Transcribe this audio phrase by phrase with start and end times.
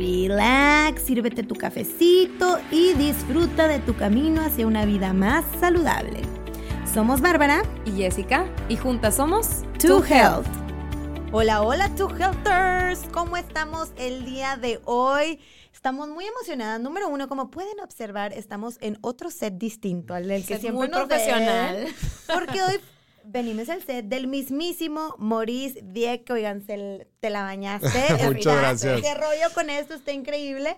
[0.00, 6.22] relax, sírvete tu cafecito y disfruta de tu camino hacia una vida más saludable.
[6.92, 10.46] Somos Bárbara y Jessica y juntas somos To Health.
[11.32, 13.02] Hola, hola, To Healthers.
[13.12, 15.38] ¿Cómo estamos el día de hoy?
[15.72, 16.80] Estamos muy emocionadas.
[16.80, 20.78] Número uno, como pueden observar, estamos en otro set distinto al del que Es siempre
[20.78, 21.76] muy nos profesional.
[21.84, 21.94] ven,
[22.34, 22.80] Porque hoy
[23.30, 26.28] venimos al set del mismísimo Maurice Dieck.
[26.30, 27.88] Oigan, se- te la bañaste.
[28.24, 29.00] Muchas Mira, gracias.
[29.00, 30.76] Qué rollo con esto, está increíble.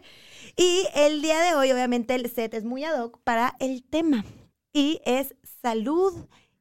[0.57, 4.25] Y el día de hoy, obviamente, el set es muy ad hoc para el tema.
[4.73, 6.13] Y es salud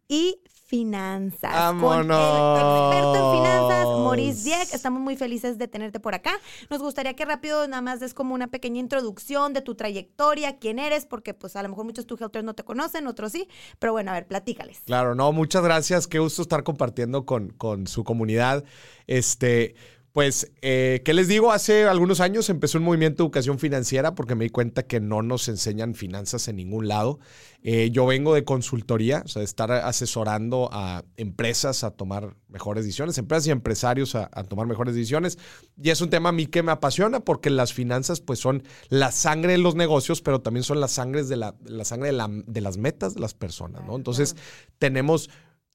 [0.07, 0.41] y
[0.71, 1.51] finanzas.
[1.51, 2.87] Con el ¡Vámonos!
[2.87, 4.73] experto en finanzas, Maurice Dieck.
[4.73, 6.31] Estamos muy felices de tenerte por acá.
[6.69, 10.79] Nos gustaría que rápido nada más des como una pequeña introducción de tu trayectoria, quién
[10.79, 13.49] eres, porque pues a lo mejor muchos tu helters no te conocen, otros sí.
[13.79, 14.79] Pero bueno, a ver, platícales.
[14.85, 16.07] Claro, no, muchas gracias.
[16.07, 18.63] Qué gusto estar compartiendo con, con su comunidad.
[19.07, 19.75] Este,
[20.13, 21.53] pues, eh, ¿qué les digo?
[21.53, 25.21] Hace algunos años empecé un movimiento de educación financiera porque me di cuenta que no
[25.21, 27.19] nos enseñan finanzas en ningún lado.
[27.63, 32.83] Eh, yo vengo de consultoría, o sea, de estar asesorando a empresas a tomar mejores
[32.83, 35.37] decisiones, empresas y empresarios a, a tomar mejores decisiones.
[35.81, 39.11] Y es un tema a mí que me apasiona porque las finanzas pues son la
[39.11, 42.27] sangre de los negocios, pero también son las sangres de la, la sangre de, la-
[42.29, 43.95] de las metas de las personas, ¿no?
[43.95, 44.35] Entonces,
[44.77, 45.29] tenemos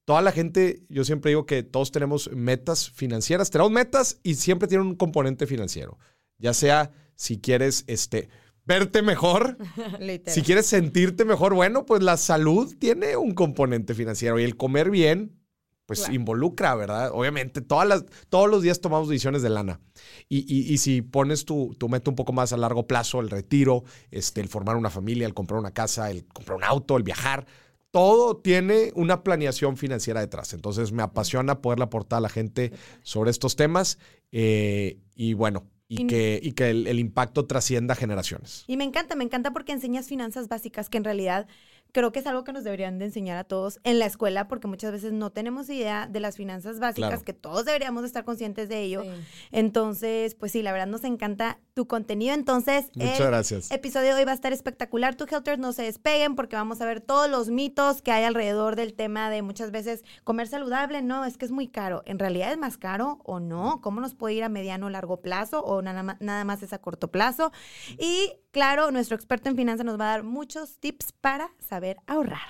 [0.07, 4.69] toda la gente, yo siempre digo que todos tenemos metas financieras, tenemos metas y siempre
[4.69, 5.99] tienen un componente financiero.
[6.39, 8.31] Ya sea si quieres este,
[8.65, 9.59] verte mejor,
[10.27, 14.91] si quieres sentirte mejor, bueno, pues la salud tiene un componente financiero y el comer
[14.91, 15.39] bien,
[15.87, 16.15] pues Claro.
[16.15, 17.11] involucra, ¿verdad?
[17.13, 19.81] Obviamente, todas las, todos los días tomamos decisiones de lana.
[20.29, 23.31] Y, y- y si pones tu, tu meta un poco más a largo plazo, el
[23.31, 27.05] retiro, este, el formar una familia, el comprar una casa, el comprar un auto, el
[27.05, 27.47] viajar,
[27.97, 30.53] todo tiene una planeación financiera detrás.
[30.53, 32.71] Entonces me apasiona poderle aportar a la gente
[33.03, 33.99] sobre estos temas
[34.33, 38.65] eh, y bueno, y Y- que, y que el, el impacto trascienda generaciones.
[38.67, 41.47] Y me encanta, me encanta porque enseñas finanzas básicas que en realidad
[41.93, 44.67] creo que es algo que nos deberían de enseñar a todos en la escuela porque
[44.69, 47.25] muchas veces no tenemos idea de las finanzas básicas Claro.
[47.25, 49.03] que todos deberíamos de estar conscientes de ello.
[49.03, 49.11] Sí.
[49.53, 52.35] Entonces, pues sí, la verdad nos encanta tu contenido.
[52.35, 53.71] Entonces, Muchas el gracias.
[53.71, 55.15] episodio de hoy va a estar espectacular.
[55.15, 58.77] Tu Helters no se despeguen porque vamos a ver todos los mitos que hay alrededor
[58.77, 61.03] del tema de muchas veces comer saludable.
[61.03, 62.03] No, es que es muy caro.
[62.07, 63.81] ¿En realidad es más caro o no?
[63.81, 66.73] ¿Cómo nos puede ir a mediano o largo plazo o nada más, nada más es
[66.73, 67.53] a corto plazo?
[67.99, 72.41] Y claro, nuestro experto en finanzas nos va a dar muchos tips para saber ahorrar.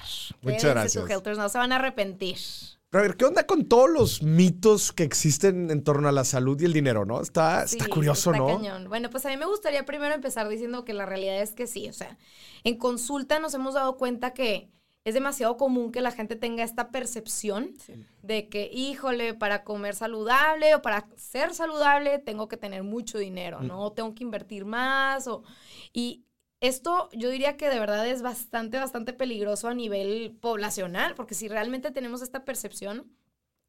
[0.40, 1.10] Muchas Quédense, gracias.
[1.10, 2.36] Helters, no se van a arrepentir.
[2.90, 6.22] Pero a ver, ¿qué onda con todos los mitos que existen en torno a la
[6.22, 7.20] salud y el dinero, no?
[7.20, 8.46] Está, está curioso, está ¿no?
[8.46, 8.88] cañón.
[8.88, 11.88] Bueno, pues a mí me gustaría primero empezar diciendo que la realidad es que sí.
[11.88, 12.16] O sea,
[12.62, 14.70] en consulta nos hemos dado cuenta que
[15.06, 17.74] es demasiado común que la gente tenga esta percepción
[18.22, 23.60] de que, híjole, para comer saludable o para ser saludable tengo que tener mucho dinero,
[23.62, 23.84] ¿no?
[23.84, 25.28] O tengo que invertir más.
[25.28, 25.44] O,
[25.92, 26.24] y
[26.60, 31.46] esto yo diría que de verdad es bastante, bastante peligroso a nivel poblacional, porque si
[31.46, 33.08] realmente tenemos esta percepción,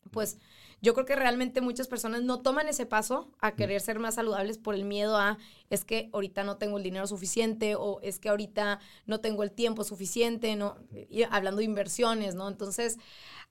[0.09, 0.39] pues
[0.81, 4.57] yo creo que realmente muchas personas no toman ese paso a querer ser más saludables
[4.57, 5.37] por el miedo a
[5.69, 9.51] es que ahorita no tengo el dinero suficiente o es que ahorita no tengo el
[9.51, 10.77] tiempo suficiente, ¿no?
[11.09, 12.47] Y hablando de inversiones, ¿no?
[12.47, 12.97] Entonces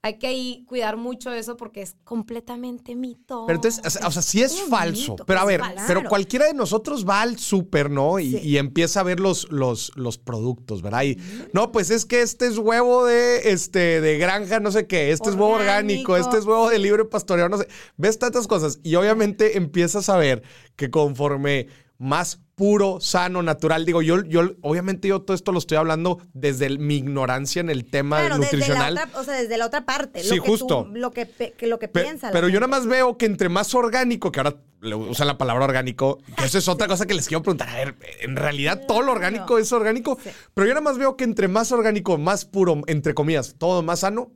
[0.03, 3.45] hay que ahí cuidar mucho eso porque es completamente mito.
[3.47, 5.13] Pero entonces, o sea, o sea, sí es falso.
[5.13, 5.83] mito, pero a ver, falso.
[5.87, 8.19] pero cualquiera de nosotros va al súper, ¿no?
[8.19, 8.39] Y, Sí.
[8.43, 11.03] y empieza a ver los, los, los productos, ¿verdad?
[11.03, 11.17] Y,
[11.53, 15.29] no, pues es que este es huevo de, este, de granja, no sé qué, este
[15.29, 16.15] es huevo Orgánico.
[16.15, 17.67] este es huevo de libre pastoreo, no sé.
[17.97, 18.79] Ves tantas cosas.
[18.83, 20.43] Y obviamente empiezas a ver
[20.75, 21.67] que conforme
[21.97, 23.85] más puro, sano, natural.
[23.85, 27.69] Digo, yo, yo, obviamente yo todo esto lo estoy hablando desde el- mi ignorancia en
[27.69, 28.95] el tema Claro, desde nutricional.
[28.95, 30.23] la otra, o sea, desde la otra parte.
[30.23, 30.85] Sí, lo que justo.
[30.85, 31.27] tú- lo que,
[31.57, 32.31] que lo que Pe- piensa.
[32.31, 35.65] pero yo nada más veo que entre más orgánico, que ahora le usan la palabra
[35.65, 37.69] orgánico, que eso es otra cosa que les quiero preguntar.
[37.69, 40.29] A ver, en realidad todo lo orgánico es orgánico, Sí.
[40.53, 43.99] pero yo nada más veo que entre más orgánico, más puro, entre comillas, todo más
[44.01, 44.31] sano,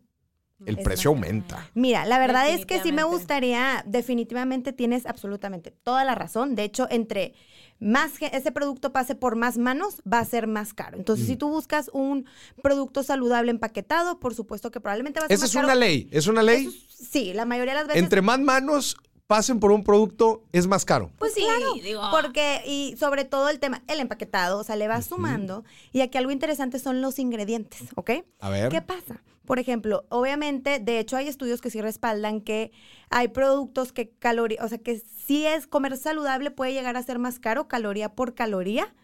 [0.66, 1.72] el Es precio aumenta.
[1.74, 6.54] Mira, la verdad es que sí me gustaría, definitivamente tienes absolutamente toda la razón.
[6.54, 7.34] De hecho, entre
[7.82, 10.98] más ese producto pase por más manos, va a ser más caro.
[10.98, 11.30] Entonces, Mm.
[11.30, 12.26] si tú buscas un
[12.64, 15.68] producto saludable empaquetado, por supuesto que probablemente va a ser Esa más es caro.
[15.68, 16.68] una ley, es una ley.
[16.68, 18.02] Es- sí, la mayoría de las veces.
[18.04, 18.96] Entre más manos,
[19.28, 21.10] pasen por un producto, es más caro.
[21.18, 22.02] Pues sí, Claro, digo.
[22.12, 25.64] porque, y sobre todo el tema, el empaquetado, o sea, le vas sumando.
[25.92, 28.12] Y aquí algo interesante son los ingredientes, ¿ok?
[28.40, 28.70] A ver.
[28.70, 29.22] ¿Qué pasa?
[29.52, 32.72] Por ejemplo, obviamente, de hecho hay estudios que sí respaldan que
[33.10, 37.20] hay productos que caloría, o sea, que si es comer saludable puede llegar a ser
[37.20, 38.96] más caro caloría por caloría.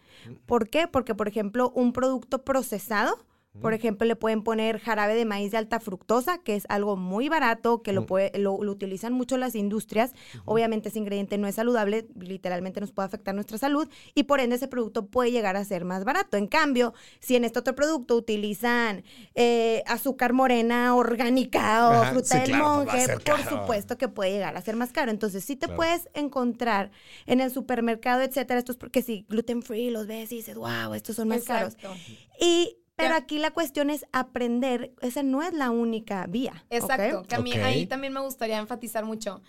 [0.46, 0.88] ¿Por qué?
[0.88, 3.26] Porque, por ejemplo, un producto procesado,
[3.60, 7.28] por ejemplo, le pueden poner jarabe de maíz de alta fructosa, que es algo muy
[7.28, 10.12] barato, que lo, puede- lo, lo utilizan mucho las industrias.
[10.44, 14.56] Obviamente ese ingrediente no es saludable, literalmente nos puede afectar nuestra salud y por ende
[14.56, 16.36] ese producto puede llegar a ser más barato.
[16.36, 19.02] En cambio, si en este otro producto utilizan
[19.34, 24.08] eh, azúcar morena orgánica o Ajá, fruta sí, del claro, pues monje, por supuesto que
[24.08, 25.10] puede llegar a ser más caro.
[25.10, 25.76] Entonces, sí te Claro.
[25.76, 26.90] puedes encontrar
[27.26, 31.16] en el supermercado, etcétera, estos porque si gluten free los ves y dices, wow, estos
[31.16, 31.74] son más caros.
[31.74, 31.96] Exacto.
[32.40, 36.64] Y, pero aquí la cuestión es aprender, esa no es la única vía.
[36.68, 39.40] Exacto, que a mí ahí también me gustaría enfatizar mucho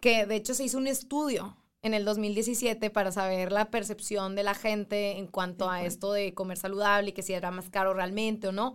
[0.00, 4.44] que de hecho se hizo un estudio en el 2017 para saber la percepción de
[4.44, 7.92] la gente en cuanto a esto de comer saludable y que si era más caro
[7.92, 8.74] realmente o no.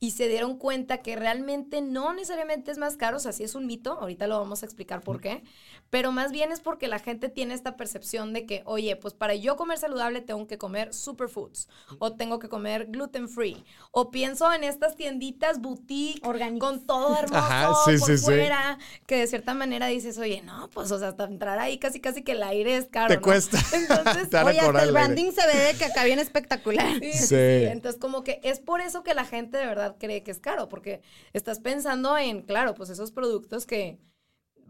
[0.00, 3.54] Y se dieron cuenta que realmente no necesariamente es más caro, o sea, sí es
[3.54, 5.42] un mito, ahorita lo vamos a explicar por qué,
[5.90, 9.34] pero más bien es porque la gente tiene esta percepción de que, oye, pues para
[9.34, 11.68] yo comer saludable tengo que comer superfoods
[11.98, 16.66] o tengo que comer gluten free o pienso en estas tienditas boutique Orgánicas.
[16.66, 18.24] con todo hermoso Ajá, sí, por sí, sí.
[18.24, 22.00] fuera, que de cierta manera dices, oye, no, pues, o sea, hasta entrar ahí casi
[22.00, 23.22] casi que el aire es caro, Te ¿no?
[23.22, 23.58] cuesta.
[23.74, 26.94] Entonces, Te Oye, hasta el el branding se ve de que acá viene espectacular.
[27.00, 27.26] Sí, sí, sí.
[27.26, 27.34] Sí.
[27.66, 30.68] Entonces, como que es por eso que la gente de verdad cree que es caro,
[30.68, 31.02] porque
[31.34, 33.98] estás pensando en, claro, pues esos productos que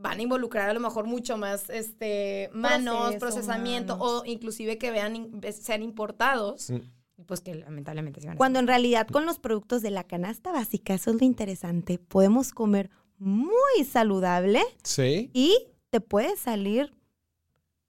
[0.00, 4.22] van a involucrar a lo mejor mucho más este manos, Proceso, procesamiento manos.
[4.22, 7.22] o inclusive que vean sean importados, Mm.
[7.26, 10.52] pues que lamentablemente se van a Cuando en realidad con los productos de la canasta
[10.52, 15.30] básica, eso es lo interesante, podemos comer muy saludable Sí.
[15.32, 16.94] y te puede salir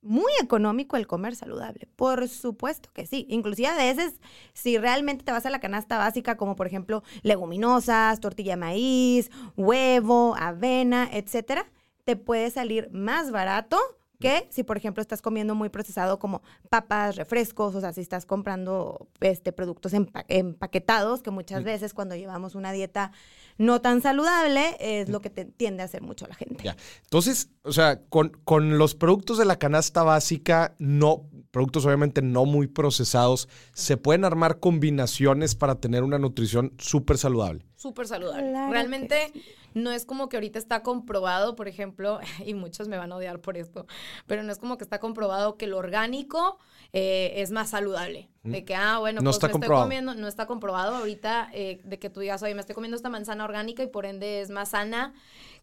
[0.02, 1.88] muy económico el comer saludable.
[1.96, 3.26] Por supuesto que sí.
[3.30, 4.20] Inclusive a veces,
[4.54, 9.32] si realmente te vas a la canasta básica, como por ejemplo leguminosas, tortilla de maíz,
[9.58, 11.70] huevo, avena, etcétera,
[12.06, 13.78] te puede salir más barato
[14.20, 18.26] que si, por ejemplo, estás comiendo muy procesado como papas, refrescos, o sea, si estás
[18.26, 23.12] comprando este, productos empa- empaquetados, que muchas veces cuando llevamos una dieta
[23.58, 26.64] no tan saludable es lo que te tiende a hacer mucho la gente.
[26.64, 26.76] Ya.
[27.04, 32.46] Entonces, o sea, con, con los productos de la canasta básica, no, productos obviamente no
[32.46, 37.66] muy procesados, se pueden armar combinaciones para tener una nutrición súper saludable.
[37.76, 38.50] súper saludable.
[38.52, 39.32] Claro Realmente
[39.74, 43.40] no es como que ahorita está comprobado, por ejemplo, y muchos me van a odiar
[43.40, 43.86] por esto,
[44.28, 46.58] pero no es como que está comprobado que lo orgánico
[46.94, 48.30] eh, es más saludable.
[48.44, 49.84] De que, ah, bueno, No pues está me comprobado.
[49.84, 52.96] estoy comiendo, no está comprobado ahorita eh, de que tú digas, oye, me estoy comiendo
[52.96, 55.14] esta manzana orgánica y por ende es más sana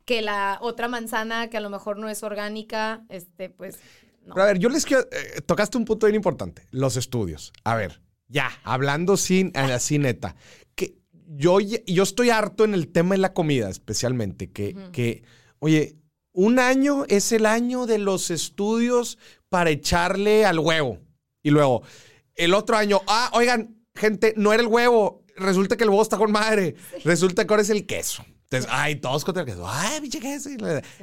[0.04, 3.80] que la otra manzana que a lo mejor no es orgánica, este, pues,
[4.26, 4.34] no.
[4.34, 7.52] Pero a ver, yo les quiero, eh, tocaste un punto bien importante, los estudios.
[7.64, 10.36] A ver, ya, hablando sin, así neta,
[10.74, 15.22] que yo, yo estoy harto en el tema de la comida, especialmente, que, que,
[15.60, 15.96] oye,
[16.32, 19.18] un año es el año de los estudios
[19.48, 20.98] para echarle al huevo.
[21.42, 21.82] Y luego,
[22.34, 26.18] el otro año, ah, oigan, gente, no era el huevo, resulta que el huevo está
[26.18, 26.74] con madre,
[27.04, 28.24] resulta que ahora es el queso.
[28.44, 30.50] Entonces, ay, todos contra el queso, ay, pinche queso.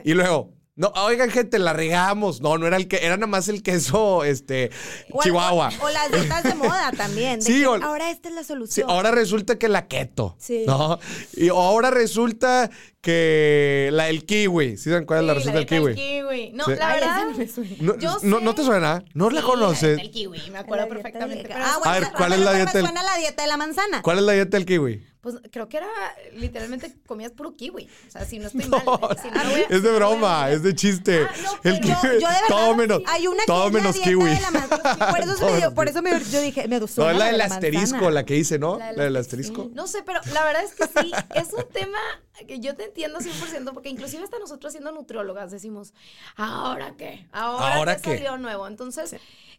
[0.04, 2.42] Y luego, no, oigan, gente, la regamos.
[2.42, 4.72] No, no era el que, era nada más el queso, este,
[5.12, 5.70] O- Chihuahua.
[5.82, 7.40] O, o las dietas de moda también.
[7.40, 8.90] de Sí, que o- ahora esta es la Sí, solución.
[8.90, 10.36] ahora resulta que la keto.
[10.40, 10.64] Sí.
[10.66, 11.00] ¿No?
[11.36, 12.72] Y ahora resulta
[13.04, 14.78] que la el kiwi.
[14.78, 16.52] ¿Sí saben cuál es la Sí, receta del dieta kiwi?
[16.54, 16.72] No, Sí.
[16.80, 17.24] la Ay, verdad.
[17.26, 17.94] no.
[17.94, 18.46] No, Yo no, sé.
[18.46, 19.04] ¿no te suena?
[19.14, 19.98] ¿No la Sí, conoces?
[19.98, 21.54] del kiwi, me acuerdo La dieta perfectamente.
[21.54, 23.48] Ah, bueno, A ver, ¿cuál es la no dieta Me del- suena la dieta de
[23.50, 24.02] la manzana.
[24.02, 25.06] ¿Cuál es la dieta del kiwi?
[25.20, 25.88] Pues creo que era
[26.34, 27.88] literalmente comías puro kiwi.
[28.08, 29.18] O sea, si no estoy No, mal.
[29.22, 31.22] si no es de si no broma, es de chiste.
[31.30, 33.80] Ah, no, el Yo, yo de verdad, todo menos, hay una que todo es la
[33.80, 34.30] menos dieta kiwi.
[34.30, 35.08] de la manzana.
[35.12, 37.26] Por eso, se me dio- por eso me, yo dije, me No, suena es la
[37.28, 38.78] del de asterisco, la que hice, ¿no?
[38.78, 39.70] La La del del asterisco.
[39.74, 42.00] No sé, pero la verdad es que sí, es un tema
[42.33, 45.94] que yo te entiendo 100%, porque inclusive hasta nosotros siendo nutriólogas decimos,
[46.36, 47.28] ¿ahora qué?
[47.32, 48.68] ¿Ahora, ¿Ahora qué, salió nuevo?
[48.68, 49.16] Entonces,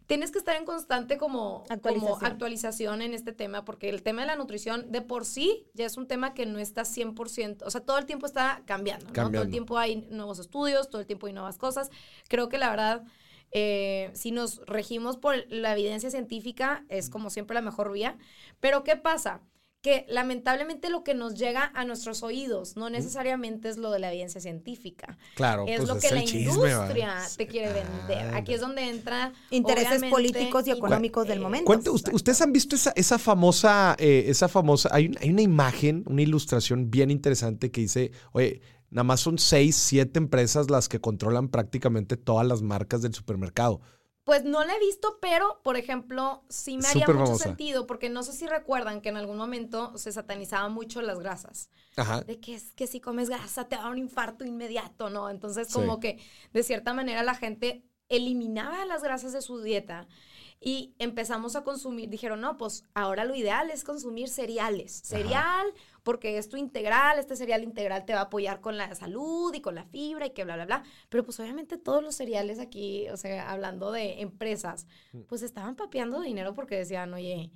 [0.06, 2.14] tienes que estar en constante como Actualización.
[2.14, 5.86] como actualización en este tema, porque el tema de la nutrición de por sí ya
[5.86, 9.30] es un tema que no está 100%, o sea, todo el tiempo está cambiando, ¿no?
[9.30, 11.90] Todo el tiempo hay nuevos estudios, todo el tiempo hay nuevas cosas.
[12.28, 13.04] Creo que la verdad...
[13.56, 18.18] eh, si nos regimos por la evidencia científica, es como siempre la mejor vía.
[18.58, 19.42] Pero ¿qué pasa?
[19.84, 24.10] Que lamentablemente lo que nos llega a nuestros oídos no necesariamente es lo de la
[24.10, 25.18] evidencia científica.
[25.34, 28.30] Claro, es pues lo es que el la industria te quiere vender.
[28.32, 31.66] Ah, Aquí es donde entra Intereses políticos y económicos del eh, momento.
[31.66, 35.42] Cuente, usted- ¿Ustedes han visto esa, esa famosa, eh, esa famosa, hay, un- hay una
[35.42, 40.88] imagen, una ilustración bien interesante que dice, oye, nada más son seis, siete empresas las
[40.88, 43.82] que controlan prácticamente todas las marcas del supermercado.
[44.24, 47.44] Pues no la he visto, pero, por ejemplo, sí me haría mucho famosa.
[47.44, 51.68] sentido, porque no sé si recuerdan que en algún momento se satanizaban mucho las grasas.
[51.96, 52.22] Ajá.
[52.22, 55.28] De que es que si comes grasa te da un infarto inmediato, ¿no?
[55.28, 55.74] Entonces, Sí.
[55.74, 56.18] como que
[56.54, 60.06] de cierta manera la gente eliminaba las grasas de su dieta
[60.60, 65.02] y empezamos a consumir, dijeron, no, pues ahora lo ideal es consumir cereales.
[65.04, 65.66] Cereal,
[66.04, 69.60] porque es tu integral, este cereal integral te va a apoyar con la salud y
[69.60, 70.82] con la fibra y que bla, bla, bla.
[71.08, 74.86] Pero pues obviamente todos los cereales aquí, o sea, hablando de empresas,
[75.26, 77.50] pues estaban papeando dinero porque decían, oye,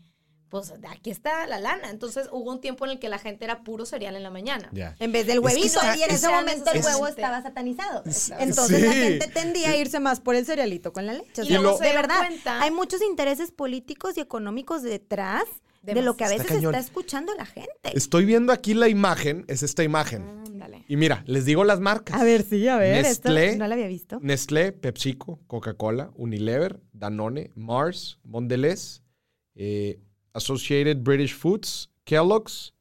[0.49, 1.91] pues aquí está la lana.
[1.91, 4.71] Entonces hubo un tiempo en el que la gente era puro cereal en la mañana.
[4.73, 4.97] Ya.
[4.99, 7.11] En vez del Es que huevito, está- y en es- ese momento el huevo es-
[7.17, 8.03] estaba satanizado.
[8.11, 8.33] Sí.
[8.39, 8.99] Entonces la Sí.
[8.99, 11.43] gente tendía a irse más por el cerealito con la leche.
[11.43, 15.45] O Y sea, luego se de verdad, cuenta- hay muchos intereses políticos y económicos detrás
[15.95, 16.75] de lo que a Está veces cañón.
[16.75, 17.71] está escuchando la gente.
[17.95, 20.23] Estoy viendo aquí la imagen, es esta imagen.
[20.47, 20.85] Ándale.
[20.89, 22.21] Y mira, les digo las marcas.
[22.21, 23.57] A ver, sí, a ver, esto Nestlé.
[23.57, 24.19] no la había visto.
[24.23, 29.03] Nestlé, PepsiCo, Coca-Cola, Unilever, Danone, Mars, Mondelez,
[29.55, 30.01] eh,
[30.33, 32.75] Associated British Foods, Kellogg's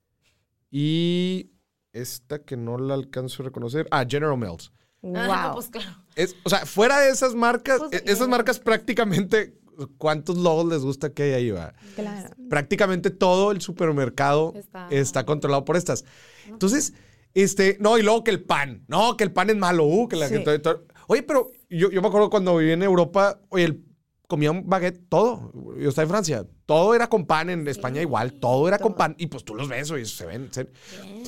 [0.71, 1.51] y
[1.93, 4.71] esta que no la alcanzo a reconocer, ah, General Mills.
[5.01, 5.15] Wow.
[5.17, 6.03] Ah, pues claro.
[6.15, 9.57] Es, o sea, fuera de esas marcas, Pues, e- esas eh, marcas prácticamente,
[9.97, 11.51] ¿cuántos logos les gusta que hay ahí?
[11.51, 11.73] va?
[11.95, 12.29] claro.
[12.49, 16.05] Prácticamente todo el supermercado está, Está- controlado por estas.
[16.47, 16.93] Entonces,
[17.33, 20.15] este, no, y luego que el pan, no, que el pan es malo, uh, que
[20.15, 20.35] la Sí.
[20.35, 20.59] gente...
[20.59, 23.83] to- Oye, pero yo, yo me acuerdo cuando viví en Europa, oye, el-
[24.27, 25.53] comía un baguette, todo.
[25.79, 28.97] Yo estaba en Francia, todo era con pan, en España igual, todo era con todo.
[28.97, 29.15] pan.
[29.17, 30.49] Y pues tú los ves, oye, se ven.
[30.51, 30.67] se-.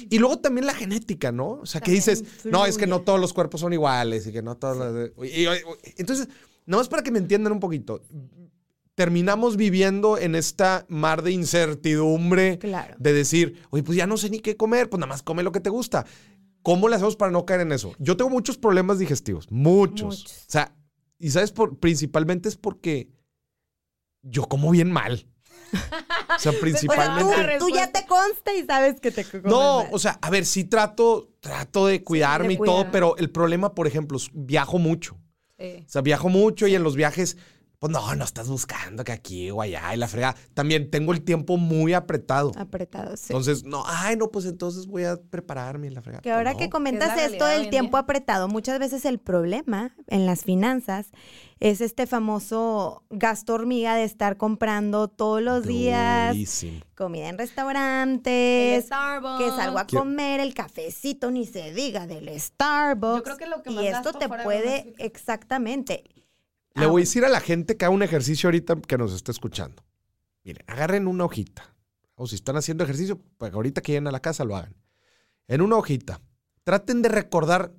[0.10, 1.52] Y luego también la genética, ¿no?
[1.62, 4.42] O sea, que dices, no, es que no todos los cuerpos son iguales y que
[4.42, 5.50] no todos los- y- y- y-
[5.98, 6.28] entonces,
[6.70, 8.02] nada más para que me entiendan un poquito.
[8.96, 12.96] Terminamos viviendo en esta mar de incertidumbre Claro.
[13.00, 15.52] de decir, oye, pues ya no sé ni qué comer, pues nada más come lo
[15.54, 16.06] que te gusta.
[16.62, 17.94] ¿Cómo le hacemos para no caer en eso?
[18.00, 20.20] Yo tengo muchos problemas digestivos, muchos.
[20.20, 20.32] Muchos.
[20.48, 20.76] O sea,
[21.18, 23.10] y sabes, por, principalmente es porque
[24.22, 25.26] yo como bien mal.
[25.72, 27.58] O sea, Pero tú, principalmente...
[27.60, 29.88] tú ya te consta y sabes que te comes No, mal.
[29.94, 33.88] o sea, a ver, sí trato, trato de cuidarme y todo, pero el problema, por
[33.88, 35.18] ejemplo, es viajo mucho.
[35.60, 37.38] O sea, viajo mucho y en los viajes,
[37.80, 40.36] pues no, no estás buscando que aquí o allá y la frega.
[40.54, 42.52] También tengo el tiempo muy apretado.
[42.58, 43.28] apretado, sí.
[43.30, 46.20] Entonces, no, ay, no, pues entonces voy a prepararme y la frega.
[46.20, 46.58] Que ahora No.
[46.58, 48.02] que comentas Es esto del tiempo día.
[48.02, 51.08] apretado, muchas veces el problema en las finanzas
[51.62, 56.82] es este famoso gasto hormiga de estar comprando todos los días Durísimo.
[56.96, 59.44] comida en El restaurantes, Starbucks.
[59.44, 63.18] que salgo a comer el cafecito, ni se diga del Starbucks.
[63.20, 66.04] Yo creo que lo que más y esto gasto te puede, exactamente.
[66.80, 69.14] Le Ah, voy a decir a la gente que haga un ejercicio ahorita que nos
[69.14, 69.84] está escuchando.
[70.44, 71.76] Miren, agarren una hojita.
[72.16, 74.76] O si están haciendo ejercicio, pues ahorita que lleguen a la casa lo hagan.
[75.48, 76.22] En una hojita.
[76.64, 77.74] Traten de recordar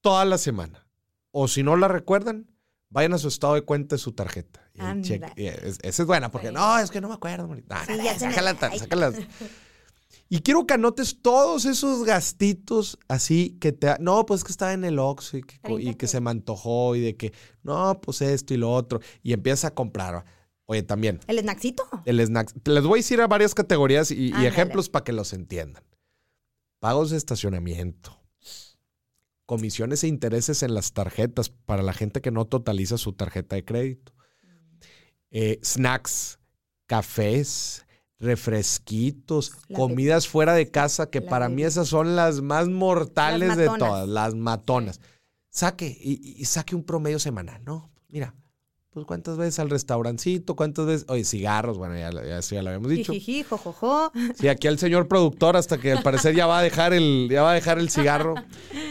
[0.00, 0.86] toda la semana.
[1.30, 2.46] O si no la recuerdan,
[2.88, 4.60] vayan a su estado de cuenta de su tarjeta.
[4.74, 6.54] Y cheque- y es- esa es buena, porque Sí.
[6.54, 7.48] no, es que no me acuerdo.
[7.54, 9.12] Sí, No, ya no, se me- sácala, sácala.
[10.34, 13.98] Y quiero que anotes todos esos gastitos así que te...
[14.00, 16.30] No, pues que estaba en el Oxxo y que, co- y 30 que se me
[16.30, 19.00] antojó y de que, no, pues esto y lo otro.
[19.22, 20.24] Y empiezas a comprar.
[20.64, 21.84] Oye, también, El snacksito.
[22.06, 22.50] el snack.
[22.66, 25.84] Les voy a decir a varias categorías y, ejemplos para que los entiendan.
[26.78, 28.18] Pagos de estacionamiento.
[29.44, 33.66] Comisiones e intereses en las tarjetas para la gente que no totaliza su tarjeta de
[33.66, 34.14] crédito.
[35.30, 36.38] Eh, snacks,
[36.86, 37.84] cafés,
[38.22, 43.56] refresquitos, La comidas fuera de casa, que para mí esas son las más mortales Las
[43.58, 45.00] de todas, las matonas.
[45.50, 47.90] Saque y, y saque un promedio semanal, ¿no?
[48.08, 48.34] Mira,
[48.92, 52.68] pues cuántas veces al restaurancito, cuántas veces, oye, cigarros, bueno, ya, ya, eso ya lo
[52.68, 53.14] habíamos dicho.
[53.14, 54.12] Jijiji, jojojo.
[54.38, 57.40] Sí, aquí al señor productor hasta que al parecer ya va a dejar el, ya
[57.40, 58.34] va a dejar el cigarro.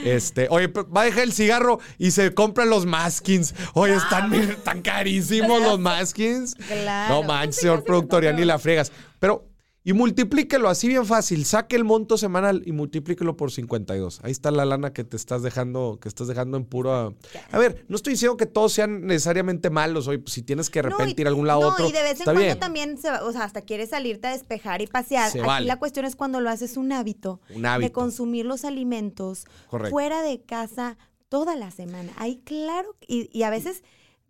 [0.03, 3.53] Este, oye, va a dejar el cigarro y se compran los maskins.
[3.75, 4.31] Oye, están,
[4.63, 6.55] tan carísimos los maskins.
[6.55, 7.13] Claro.
[7.13, 8.91] No manches, señor productor, ya ni la fregas.
[9.21, 9.47] Pero,
[9.83, 11.45] y multiplíquelo así bien fácil.
[11.45, 14.19] Saque el monto semanal y multiplíquelo por 52.
[14.23, 17.15] Ahí está la lana que te estás dejando, que estás dejando en puro.
[17.51, 20.07] A ver, no estoy diciendo que todos sean necesariamente malos.
[20.07, 21.87] Oye, pues, si tienes que de No, repente y- ir a algún lado no, otro.
[21.87, 22.59] y de vez en cuando bien.
[22.59, 25.31] también, se va- o sea, hasta quieres salirte a despejar y pasear.
[25.31, 25.65] Se Aquí vale.
[25.67, 27.93] la cuestión es cuando lo haces un hábito, Un de hábito.
[27.93, 29.91] consumir los alimentos Correcto.
[29.91, 30.97] fuera de casa
[31.29, 32.11] toda la semana.
[32.17, 33.83] Ahí claro, y, y a veces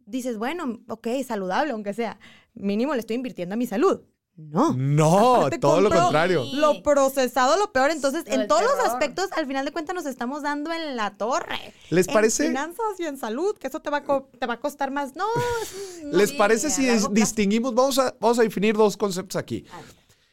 [0.05, 2.19] dices, bueno, ok, saludable, aunque sea,
[2.53, 4.01] mínimo le estoy invirtiendo a mi salud.
[4.37, 4.73] No.
[4.73, 6.45] No, Aparte todo lo contrario.
[6.53, 7.91] Lo procesado, lo peor.
[7.91, 11.73] Entonces, en todos los aspectos, al final de cuentas, nos estamos dando en la torre.
[11.89, 12.47] ¿Les En parece?
[12.47, 15.15] finanzas y en salud, que eso te va a, co- te va a costar más.
[15.15, 15.25] No,
[16.05, 16.17] no.
[16.17, 17.75] ¿Les parece si distinguimos?
[17.75, 19.65] Vamos a, vamos a definir dos conceptos aquí.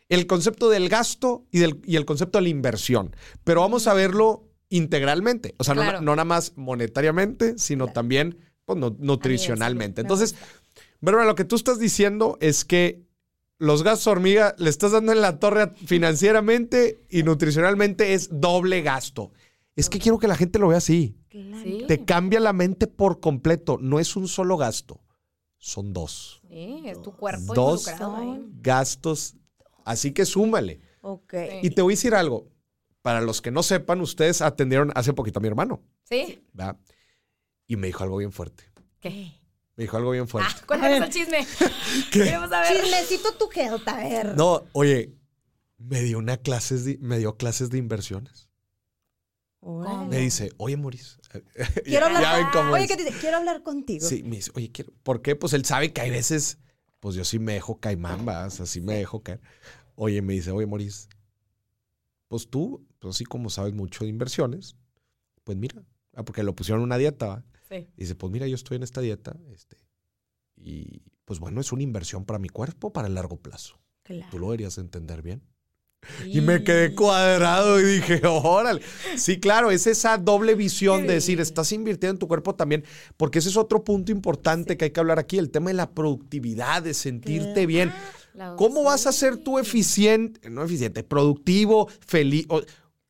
[0.08, 3.14] El concepto del gasto y, del, y el concepto de la inversión.
[3.44, 5.54] Pero vamos a verlo integralmente.
[5.58, 6.00] O sea, no- Claro.
[6.00, 10.02] no, nada más monetariamente, sino también pues, nu- nutricionalmente.
[10.02, 10.34] Me Entonces.
[11.00, 13.06] Bárbara, lo que tú estás diciendo es que
[13.58, 19.32] los gastos hormiga le estás dando en la torre financieramente y nutricionalmente es doble gasto.
[19.76, 21.16] Es que quiero que la gente lo vea así.
[21.28, 21.62] Claro.
[21.62, 21.84] Sí.
[21.86, 23.78] Te cambia la mente por completo.
[23.80, 25.00] No es un solo gasto,
[25.58, 27.86] son dos Sí, es tu cuerpo Dos
[28.60, 29.36] gastos.
[29.84, 30.80] Así que súmale.
[31.02, 31.34] Ok.
[31.62, 32.48] Y te voy a decir algo.
[33.02, 36.44] Para los que no sepan, ustedes atendieron hace poquito a mi hermano, ¿Sí?
[36.52, 36.76] ¿verdad?
[37.66, 38.64] Y me dijo algo bien fuerte.
[39.00, 39.32] ¿Qué?
[39.78, 40.52] Me dijo algo bien fuerte.
[40.52, 41.46] Ah, cuéntanos el chisme.
[42.10, 42.82] Queremos saber.
[42.82, 44.36] Chismecito tu health, a ver.
[44.36, 45.14] No, oye,
[45.76, 48.48] me dio una clases de, me dio clases de inversiones.
[49.60, 50.08] Órale.
[50.08, 51.18] Me dice, oye, Maurice.
[51.84, 52.88] Quiero hablar ya ven cómo Oye, es.
[52.90, 53.18] ¿qué te dice?
[53.20, 54.04] Quiero hablar contigo.
[54.04, 54.92] Sí, me dice, oye, quiero.
[55.04, 55.36] ¿Por qué?
[55.36, 56.58] Pues él sabe que hay veces,
[56.98, 59.40] pues yo sí me dejo caimán, vas, así me dejo caer.
[59.94, 61.06] Oye, me dice, oye, Maurice,
[62.26, 64.74] pues tú, pues así como sabes mucho de inversiones,
[65.44, 65.84] pues mira,
[66.16, 67.44] ah, porque lo pusieron en una dieta, ¿va?
[67.68, 67.88] Sí.
[67.96, 69.76] Dice, pues mira, yo estoy en esta dieta, este,
[70.56, 73.78] y pues bueno, es una inversión para mi cuerpo para el largo plazo.
[74.02, 74.28] Claro.
[74.30, 75.42] Tú lo deberías entender bien.
[76.24, 78.80] Y me quedé cuadrado y dije, órale.
[79.16, 82.84] Sí, claro, es esa doble visión de decir, estás invirtiendo en tu cuerpo también,
[83.16, 85.90] porque ese es otro punto importante que hay que hablar aquí, el tema de la
[85.90, 87.92] productividad, de sentirte bien.
[88.32, 92.46] La- ¿Cómo vas a ser tú eficiente, no eficiente, productivo, feliz?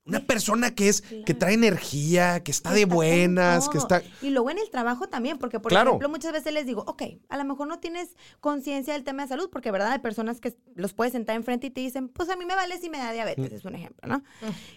[0.09, 4.03] Una persona que es, que trae energía, que está de Está buenas, que está...
[4.23, 5.91] Y luego en el trabajo también, porque por Claro.
[5.91, 9.29] ejemplo muchas veces les digo, ok, a lo mejor no tienes conciencia del tema de
[9.29, 12.37] salud, porque verdad hay personas que los puedes sentar enfrente y te dicen, pues a
[12.37, 13.15] mí me vale si me da Mm.
[13.15, 14.23] diabetes, es un ejemplo, ¿no?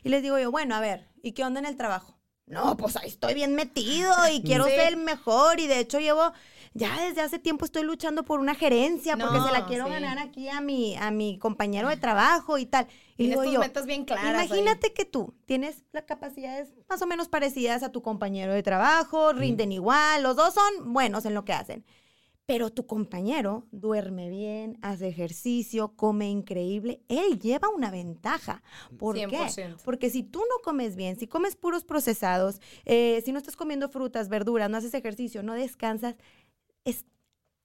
[0.04, 2.18] Y les digo yo, bueno, a ver, ¿y qué onda en el trabajo?
[2.48, 4.72] No, pues ahí estoy bien metido y quiero Sí.
[4.72, 6.34] ser el mejor y de hecho llevo,
[6.74, 9.92] ya desde hace tiempo estoy luchando por una gerencia porque se la quiero sí.
[9.92, 12.88] ganar aquí a mi, a mi compañero de trabajo y tal.
[13.22, 14.42] Y Tienes tus yo, metas bien claras.
[14.42, 14.48] ahí.
[14.48, 19.34] Imagínate que tú tienes las capacidades más o menos parecidas a tu compañero de trabajo,
[19.34, 21.86] rinden igual, los dos son buenos en lo que hacen.
[22.48, 28.63] Pero tu compañero duerme bien, hace ejercicio, come increíble, él lleva una ventaja.
[28.98, 29.28] ¿Por qué?
[29.28, 29.78] 100%.
[29.86, 33.88] Porque si tú no comes bien, si comes puros procesados, eh, si no estás comiendo
[33.89, 36.15] frutas, verduras, no haces ejercicio, no descansas,
[36.84, 37.06] es,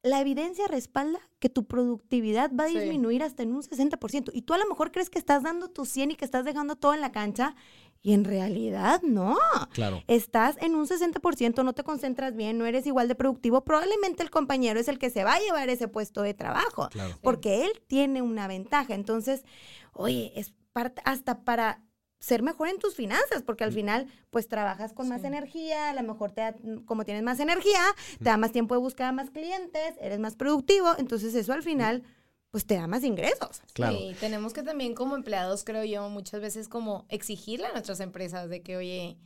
[0.07, 2.79] la evidencia respalda que tu productividad va a Sí.
[2.79, 4.31] disminuir hasta en un 60%.
[4.35, 6.77] Y tú a lo mejor crees que estás dando tu 100 y que estás dejando
[6.77, 7.55] todo en la cancha.
[8.03, 9.37] Y en realidad no.
[9.73, 10.03] Claro.
[10.07, 13.65] Estás en un 60%, no te concentras bien, no eres igual de productivo.
[13.65, 16.89] Probablemente el compañero es el que se va a llevar ese puesto de trabajo.
[16.91, 17.19] Claro.
[17.23, 18.95] Porque él tiene una ventaja.
[18.95, 19.45] Entonces,
[19.93, 21.83] oye, es parte hasta para
[22.27, 26.03] ser mejor en tus finanzas, porque al final, pues trabajas con más energía, a lo
[26.03, 27.81] mejor te da, como tienes más energía,
[28.19, 31.63] te da más tiempo de buscar a más clientes, eres más productivo, entonces eso al
[31.63, 32.03] final,
[32.51, 33.63] pues te da más ingresos.
[33.75, 33.97] Claro.
[33.97, 38.51] Sí, tenemos que también como empleados, creo yo, muchas veces como exigirle a nuestras empresas
[38.51, 39.19] de que, oye,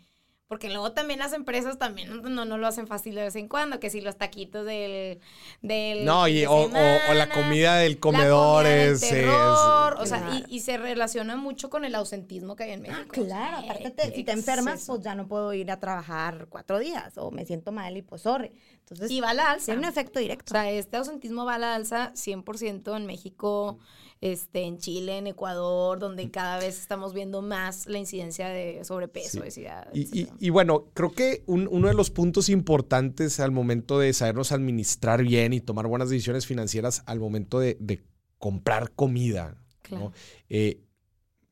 [0.51, 3.79] porque luego también las empresas también no, no, lo hacen fácil de vez en cuando,
[3.79, 5.21] que si los taquitos del...
[5.63, 8.91] del No, y, fin de o, o- o la comida del la comedor comida del
[8.95, 10.45] es, es- terror, o sea, Claro.
[10.49, 12.99] y, y se relaciona mucho con el ausentismo que hay en México.
[13.01, 14.95] Ah, claro, O sea, aparte te- si te enfermas, exceso.
[14.95, 18.23] pues ya no puedo ir a trabajar cuatro días o me siento mal y pues
[18.23, 18.51] sorry.
[18.81, 19.67] Entonces, Y va a la alza.
[19.67, 20.51] tiene un efecto O directo.
[20.53, 23.79] sea, este ausentismo va a la alza 100% en México,
[24.21, 29.31] este, en Chile, en Ecuador, donde cada vez estamos viendo más la incidencia de sobrepeso,
[29.31, 29.39] Sí.
[29.39, 30.37] obesidad, Y, y- etcétera.
[30.41, 35.23] y bueno, creo que un- uno de los puntos importantes al momento de sabernos administrar
[35.23, 38.03] bien y tomar buenas decisiones financieras al momento de, de
[38.39, 39.61] comprar comida, ¿no?
[39.83, 40.13] Claro.
[40.49, 40.83] Eh,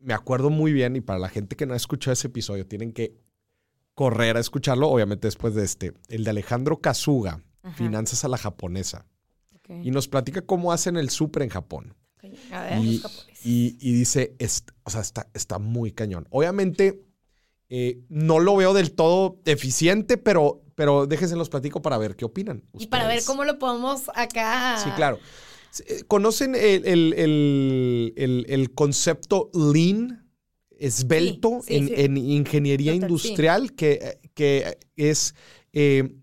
[0.00, 2.92] me acuerdo muy bien, y para la gente que no ha escuchado ese episodio, tienen
[2.92, 3.16] que
[3.94, 7.42] correr a escucharlo, obviamente después de este, el de Alejandro Kazuga.
[7.74, 9.04] Finanzas a la japonesa,
[9.82, 11.94] y nos platica cómo hacen el súper en Japón.
[12.52, 13.02] A ver, Y,
[13.44, 16.26] y- y dice, est- o sea, está, está muy cañón.
[16.30, 17.02] Obviamente,
[17.68, 22.24] eh, no lo veo del todo eficiente, pero, pero déjense los platico para ver qué
[22.24, 22.64] opinan.
[22.78, 24.78] Y para ver cómo lo podemos acá.
[24.82, 25.18] Sí, claro.
[25.86, 27.14] Eh, ¿Conocen el, el-
[28.16, 30.24] el- el- concepto lean?
[30.80, 31.94] Esbelto Sí, sí, en, sí.
[31.96, 35.34] en ingeniería Total, industrial, que, que es
[35.72, 36.14] eh,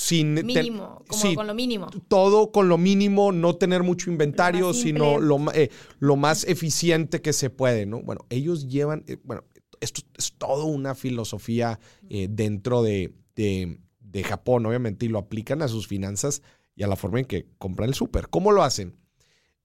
[0.00, 0.34] sin...
[0.46, 1.88] Mínimo, como sí, con lo mínimo.
[2.06, 7.20] todo con lo mínimo, no tener mucho inventario, Lo sino lo, eh, lo más eficiente
[7.20, 8.00] que se puede, ¿no?
[8.02, 9.42] Bueno, ellos llevan, eh, bueno,
[9.80, 15.62] esto es toda una filosofía eh, dentro de, de- de Japón, obviamente, y lo aplican
[15.62, 16.42] a sus finanzas
[16.76, 18.28] y a la forma en que compran el súper.
[18.28, 18.96] ¿Cómo lo hacen?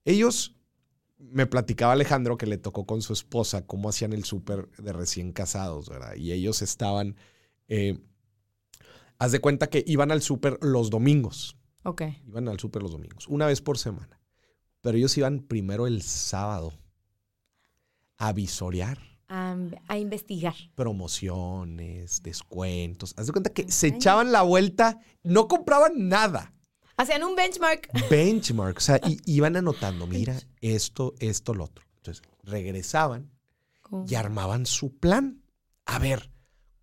[0.04, 0.56] Ellos,
[1.19, 5.32] me platicaba Alejandro que le tocó con su esposa cómo hacían el súper de recién
[5.32, 6.15] casados, ¿verdad?
[6.15, 7.15] Y ellos estaban,
[7.67, 8.00] eh,
[9.19, 11.58] haz de cuenta que iban al súper los domingos.
[11.84, 12.04] Ok.
[12.28, 14.19] Iban al súper los domingos, una vez por semana.
[14.82, 16.73] Pero ellos iban primero el sábado
[18.17, 18.97] a visorear
[19.28, 19.56] A,
[19.88, 20.56] a investigar.
[20.76, 23.13] promociones, descuentos.
[23.17, 26.54] Haz de cuenta que se echaban la vuelta, no compraban nada.
[26.95, 27.89] Hacían un benchmark.
[28.10, 31.86] Benchmark, o sea, y iban anotando, mira, esto, esto, lo otro.
[31.97, 33.32] Entonces, regresaban
[34.08, 35.41] y armaban su plan.
[35.86, 36.30] A ver,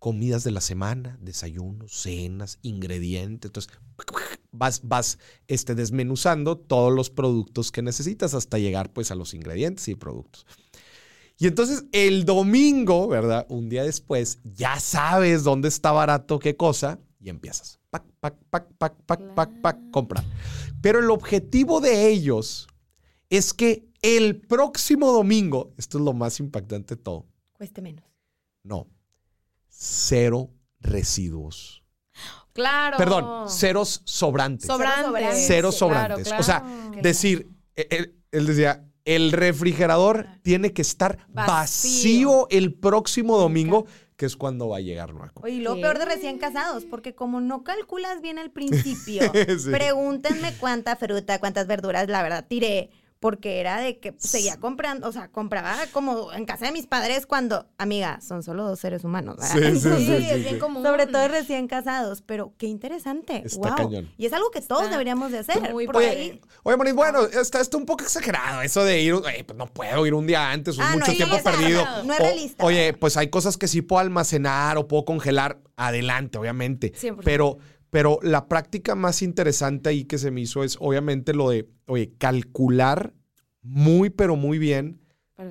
[0.01, 3.49] comidas de la semana, desayunos, cenas, ingredientes.
[3.49, 3.71] Entonces,
[4.51, 9.87] vas, vas este, desmenuzando todos los productos que necesitas hasta llegar pues a los ingredientes
[9.87, 10.47] y productos.
[11.37, 13.45] Y entonces el domingo, ¿verdad?
[13.47, 17.79] Un día después, ya sabes dónde está barato qué cosa y empiezas.
[17.91, 20.25] Pac, pac, pac, pac, pac, pac, pac, comprar.
[20.81, 22.67] Pero el objetivo de ellos
[23.29, 28.03] es que el próximo domingo, esto es lo más impactante de todo, Cueste menos.
[28.63, 28.87] no,
[29.83, 31.83] cero residuos.
[32.53, 32.97] Claro.
[32.97, 34.67] Perdón, ceros sobrantes.
[34.67, 35.05] Sobrantes.
[35.05, 35.43] sobrantes.
[35.47, 36.27] Cero Claro, sobrantes.
[36.27, 36.41] claro.
[36.41, 36.63] O sea,
[37.01, 42.47] decir, eh, él, él decía, el refrigerador tiene que estar vacío, Vacío.
[42.51, 43.85] el próximo domingo,
[44.17, 45.31] que es cuando va a llegar nuevo.
[45.41, 45.81] Oye, y lo ¿Qué?
[45.81, 48.51] peor de recién casados, porque como no calculas bien al
[48.93, 49.71] principio, Sí.
[49.71, 52.91] pregúntenme cuánta fruta, cuántas verduras, la verdad, tiré.
[53.21, 57.27] Porque era de que seguía comprando, o sea, compraba como en casa de mis padres
[57.27, 59.37] cuando, amiga, son solo dos seres humanos.
[59.37, 59.53] ¿verdad?
[59.53, 60.59] Sí, sí, Sí, sí, es bien sí.
[60.59, 60.81] común.
[60.83, 63.43] Sobre todo recién casados, pero qué interesante.
[63.45, 63.75] Está wow.
[63.77, 64.09] cañón.
[64.17, 65.71] Y es algo que todos Está deberíamos de hacer.
[65.71, 69.43] muy por ahí- Oye, Moniz, bueno, está, está un poco exagerado eso de ir, oye,
[69.43, 71.85] pues no puedo ir un día antes, es Ah, no, mucho tiempo es perdido.
[72.03, 72.65] no es O- realista.
[72.65, 76.91] Oye, pues hay cosas que sí puedo almacenar o puedo congelar, adelante, obviamente.
[76.95, 77.21] 100%.
[77.23, 77.59] Pero,
[77.91, 82.11] pero la práctica más interesante ahí que se me hizo es obviamente lo de, oye,
[82.17, 83.13] calcular
[83.61, 84.99] muy, pero muy bien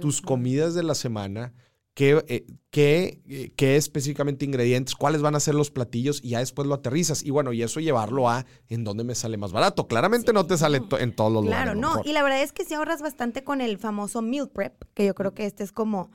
[0.00, 1.52] tus comidas de la semana,
[1.94, 6.38] qué, eh, qué, eh, qué específicamente ingredientes, cuáles van a ser los platillos y ya
[6.38, 7.22] después lo aterrizas.
[7.24, 9.86] Y bueno, y eso llevarlo a en dónde me sale más barato.
[9.88, 11.72] Claramente no te sale to- en todos los lugares.
[11.74, 12.00] Claro, no.
[12.04, 15.14] Y la verdad es que sí ahorras bastante con el famoso meal prep, que yo
[15.14, 16.10] creo que este es como.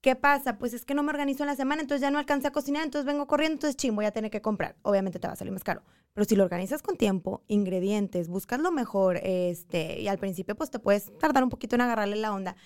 [0.00, 0.56] ¿Qué pasa?
[0.56, 2.84] Pues es que no me organizo en la semana, entonces ya no alcancé a cocinar,
[2.84, 4.76] entonces vengo corriendo, entonces ching, voy a tener que comprar.
[4.82, 5.82] Obviamente te va a salir más caro.
[6.14, 10.70] Pero si lo organizas con tiempo, ingredientes, buscas lo mejor, este, y al principio pues
[10.70, 12.56] te puedes tardar un poquito en agarrarle la onda.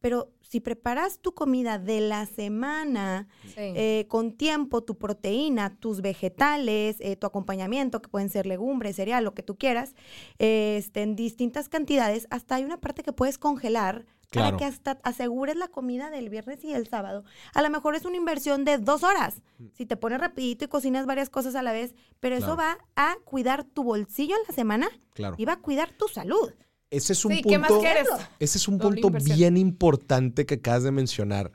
[0.00, 3.54] Pero si preparas tu comida de la semana, Sí.
[3.56, 9.24] eh, con tiempo, tu proteína, tus vegetales, eh, tu acompañamiento, que pueden ser legumbres, cereal,
[9.24, 9.94] lo que tú quieras,
[10.38, 14.46] eh, este, en distintas cantidades, hasta hay una parte que puedes congelar Claro.
[14.48, 17.24] para que hasta asegures la comida del viernes y el sábado.
[17.54, 19.40] A lo mejor es una inversión de dos horas,
[19.74, 23.16] si te pones rapidito y cocinas varias cosas a la vez, pero eso va a
[23.24, 25.36] cuidar tu bolsillo en la semana Claro.
[25.38, 26.52] y va a cuidar tu salud.
[26.90, 27.48] Ese es un Sí, punto.
[27.50, 28.08] ¿qué más quieres?
[28.38, 29.36] Ese es un Doble punto inversión.
[29.38, 31.52] bien importante que acabas de mencionar,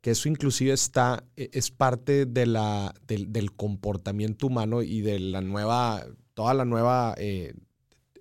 [0.00, 5.18] que eso inclusive está, e- es parte de la, del, del comportamiento humano y de
[5.18, 6.04] la nueva,
[6.34, 7.54] toda la nueva, eh,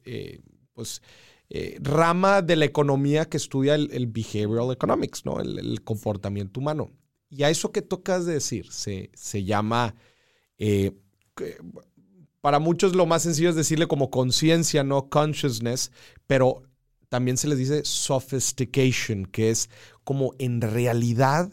[0.05, 0.39] eh,
[0.73, 1.01] pues,
[1.49, 5.39] eh, rama de la economía que estudia el, behavioral economics, ¿no?
[5.39, 6.91] El, comportamiento humano.
[7.29, 9.95] Y a eso que tocas de decir, se, se llama,
[10.57, 10.91] eh,
[12.41, 15.91] para muchos lo más sencillo es decirle como conciencia, no consciousness,
[16.25, 16.63] pero
[17.09, 19.69] también se les dice sophistication, que es
[20.03, 21.51] como en realidad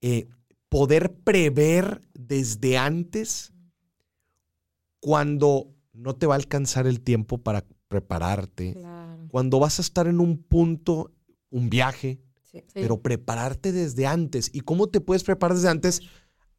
[0.00, 0.28] eh,
[0.68, 3.52] poder prever desde antes
[5.00, 9.13] cuando no te va a alcanzar el tiempo para prepararte, Claro.
[9.28, 11.12] Cuando vas a estar en un punto,
[11.50, 12.62] un viaje, Sí.
[12.72, 14.50] pero prepararte desde antes.
[14.52, 16.00] ¿Y cómo te puedes preparar desde antes?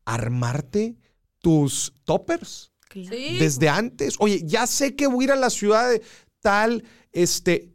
[0.06, 0.98] Armarte
[1.40, 3.38] tus toppers Sí.
[3.40, 4.16] desde antes.
[4.20, 6.02] Oye, ya sé que voy a ir a la ciudad de
[6.42, 7.75] tal, este,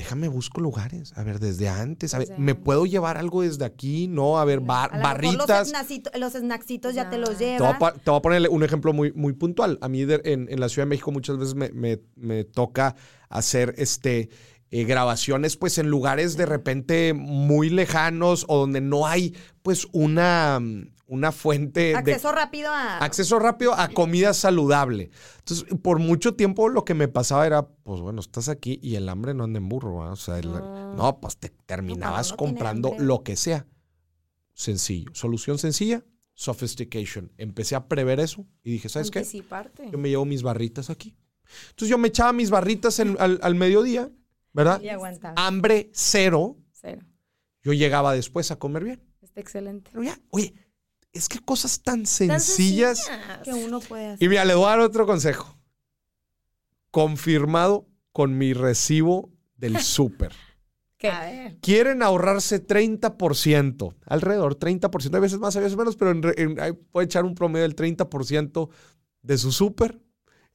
[0.00, 1.12] déjame busco lugares.
[1.16, 2.14] A ver, desde antes.
[2.14, 4.08] A ver, ¿me puedo llevar algo desde aquí?
[4.08, 5.72] No, a ver, bar- A lo mejor Los, barritas.
[5.72, 7.38] snackcito- los snacksitos ya te los Ya.
[7.38, 7.94] Te voy, a, llevas.
[8.02, 9.78] te voy a poner un ejemplo muy, muy puntual.
[9.82, 12.96] A mí de- en, en la Ciudad de México muchas veces me, me- me toca
[13.28, 14.30] hacer este,
[14.70, 20.60] eh, grabaciones pues en lugares de repente muy lejanos o donde no hay pues una,
[21.10, 22.98] una fuente de Acceso rápido a...
[22.98, 25.10] acceso rápido a comida saludable.
[25.40, 29.08] Entonces, por mucho tiempo lo que me pasaba era, pues bueno, estás aquí y el
[29.08, 29.96] hambre no anda en burro.
[29.96, 30.94] O sea, el- No.
[30.94, 33.66] no, pues te terminabas comprando lo que sea.
[34.54, 35.10] Sencillo.
[35.14, 37.32] Solución sencilla, sophistication.
[37.38, 39.24] Empecé a prever eso y dije, ¿sabes qué?
[39.90, 41.16] Yo me llevo mis barritas aquí.
[41.70, 44.10] Entonces yo me echaba mis barritas en- al, al mediodía,
[44.52, 44.80] ¿verdad?
[44.80, 45.34] Y aguantaba.
[45.36, 46.56] Hambre cero.
[46.72, 47.02] Cero.
[47.62, 49.02] Yo llegaba después a comer bien.
[49.22, 49.90] Está excelente.
[49.92, 50.54] Pero ya, oye,
[51.12, 53.08] es que cosas tan Tan sencillas.
[53.44, 54.22] que uno puede hacer.
[54.24, 55.56] Y mira, le voy a dar otro consejo.
[56.90, 60.32] Confirmado con mi recibo del súper.
[61.02, 61.54] A.
[61.62, 67.06] Quieren ahorrarse 30%, alrededor 30%, hay veces más, hay veces menos, pero en, en- puede
[67.06, 68.68] echar un promedio del 30%
[69.22, 69.98] de su súper.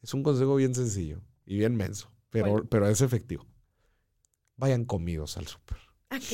[0.04, 2.68] Es un consejo bien sencillo y bien menso, pero, Bueno.
[2.70, 3.48] pero es efectivo.
[4.56, 5.78] Vayan comidos al súper.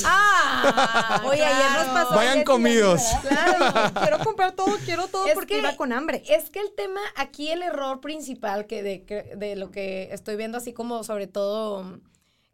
[0.05, 2.15] Ah, Oye, ayer nos pasó.
[2.15, 3.01] Vayan comidos.
[3.21, 6.23] Claro, quiero comprar todo, quiero todo Es porque que- iba con hambre.
[6.27, 10.35] Es que el tema, aquí el error principal que de, que- de lo que estoy
[10.35, 11.99] viendo, así como sobre todo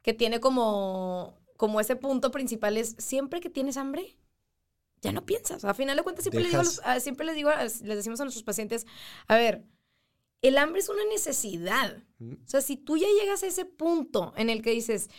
[0.01, 4.17] que tiene como, como ese punto principal es siempre que tienes hambre,
[5.01, 5.63] ya no piensas.
[5.65, 8.43] A final de cuentas, siempre, les digo los- siempre les digo, les decimos a nuestros
[8.43, 8.85] pacientes,
[9.27, 9.63] a ver,
[10.41, 11.97] el hambre es una necesidad.
[12.21, 15.09] O sea, si tú ya llegas a ese punto en el que dices,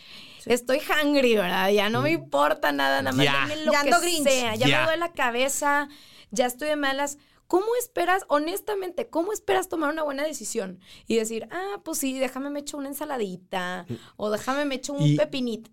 [0.45, 1.69] estoy hungry, ¿verdad?
[1.71, 3.45] Ya no me importa nada, nada más Ya.
[3.65, 4.23] lo Ya que ando Grinch.
[4.23, 4.77] sea, ya, Ya.
[4.79, 5.89] me duele la cabeza,
[6.31, 7.17] ya estoy de malas.
[7.47, 10.79] ¿Cómo esperas, honestamente, cómo esperas tomar una buena decisión?
[11.07, 15.01] Y decir, ah, pues sí, déjame me echo una ensaladita o déjame me echo un
[15.01, 15.71] Y- pepinito.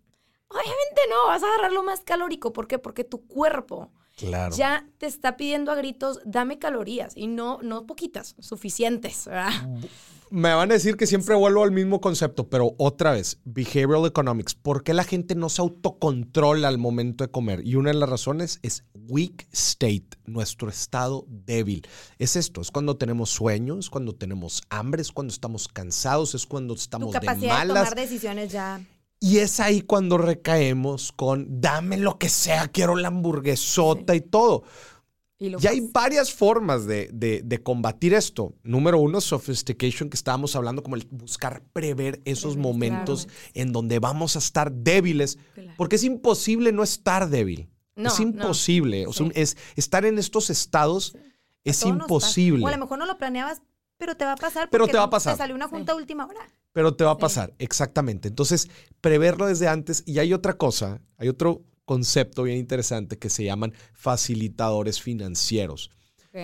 [0.48, 2.52] Obviamente no, vas a agarrar lo más calórico.
[2.52, 2.78] ¿Por qué?
[2.78, 4.56] Porque tu cuerpo Claro.
[4.56, 7.14] ya te está pidiendo a gritos, dame calorías.
[7.14, 9.52] Y no, no poquitas, suficientes, ¿verdad?
[10.30, 14.54] Me van a decir que siempre vuelvo al mismo concepto, pero otra vez, behavioral economics.
[14.54, 17.64] ¿Por qué la gente no se autocontrola al momento de comer?
[17.64, 21.86] Y una de las razones es weak state, nuestro estado débil.
[22.18, 26.74] Es esto, es cuando tenemos sueños, cuando tenemos hambre, es cuando estamos cansados, es cuando
[26.74, 27.90] Tu estamos de capacidad de, malas.
[27.90, 28.80] tomar decisiones ya.
[29.20, 34.64] Y es ahí cuando recaemos con dame lo que sea, quiero la hamburguesota y todo.
[35.38, 38.54] Y lo Y hay varias formas de, de- de combatir esto.
[38.62, 43.40] Número uno, sophistication, que estábamos hablando, como el buscar prever esos Prever, momentos claro.
[43.54, 45.72] en donde vamos a estar débiles, Claro.
[45.76, 47.68] porque es imposible no estar débil.
[47.96, 48.26] No, es no.
[48.28, 49.06] imposible.
[49.06, 49.32] O sea, Sí.
[49.34, 51.16] es, estar en estos estados
[51.64, 52.64] es imposible.
[52.64, 53.60] O a lo mejor no lo planeabas,
[53.98, 54.68] pero te va a pasar.
[54.70, 55.34] Pero porque te va a pasar.
[55.34, 56.40] Te salió una junta a última hora.
[56.72, 57.20] Pero te va a Sí.
[57.20, 58.28] pasar, exactamente.
[58.28, 58.68] Entonces,
[59.00, 60.02] preverlo desde antes.
[60.06, 65.90] Y hay otra cosa, hay otro concepto bien interesante que se llaman facilitadores financieros.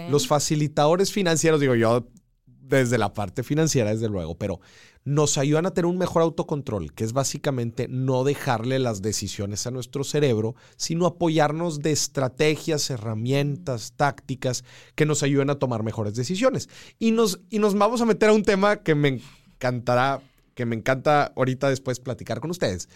[0.09, 2.09] Los facilitadores financieros, digo yo,
[2.47, 4.61] desde la parte financiera, desde luego, pero
[5.05, 9.71] nos ayudan a tener un mejor autocontrol, que es básicamente no dejarle las decisiones a
[9.71, 16.71] nuestro cerebro, sino apoyarnos de estrategias, herramientas, tácticas que nos ayuden a tomar mejores decisiones.
[16.99, 19.21] Y nos, y nos vamos a meter a un tema que me
[19.55, 20.23] encantará,
[20.55, 22.89] que me encanta ahorita después platicar con ustedes,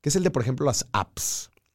[0.00, 1.50] que es el de, por ejemplo, las apps.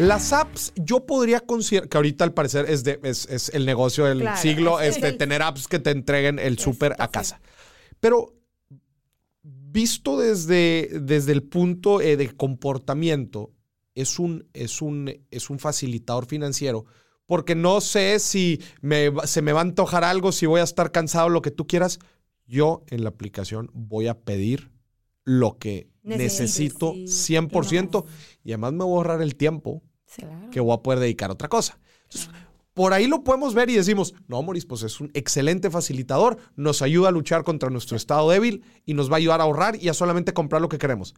[0.00, 4.04] Las apps, yo podría considerar que ahorita al parecer es, de, es, es el negocio
[4.06, 7.40] del Claro, siglo, es este, el- tener apps que te entreguen el súper a casa.
[8.00, 8.34] Pero
[9.42, 13.52] visto desde, desde el punto eh, de comportamiento,
[13.94, 16.84] es un, es, un, es un facilitador financiero.
[17.26, 20.90] Porque no sé si me se me va a antojar algo, si voy a estar
[20.90, 22.00] cansado, lo que tú quieras.
[22.46, 24.72] Yo en la aplicación voy a pedir
[25.24, 28.04] lo que Necesito, necesito sí, 100%
[28.42, 29.82] y además me voy a ahorrar el tiempo
[30.16, 30.50] Claro.
[30.50, 31.78] que voy a poder dedicar a otra cosa.
[32.04, 32.30] Entonces,
[32.74, 36.82] por ahí lo podemos ver y decimos, no, Moris, pues es un excelente facilitador, nos
[36.82, 39.88] ayuda a luchar contra nuestro estado débil y nos va a ayudar a ahorrar y
[39.88, 41.14] a solamente comprar lo que queremos.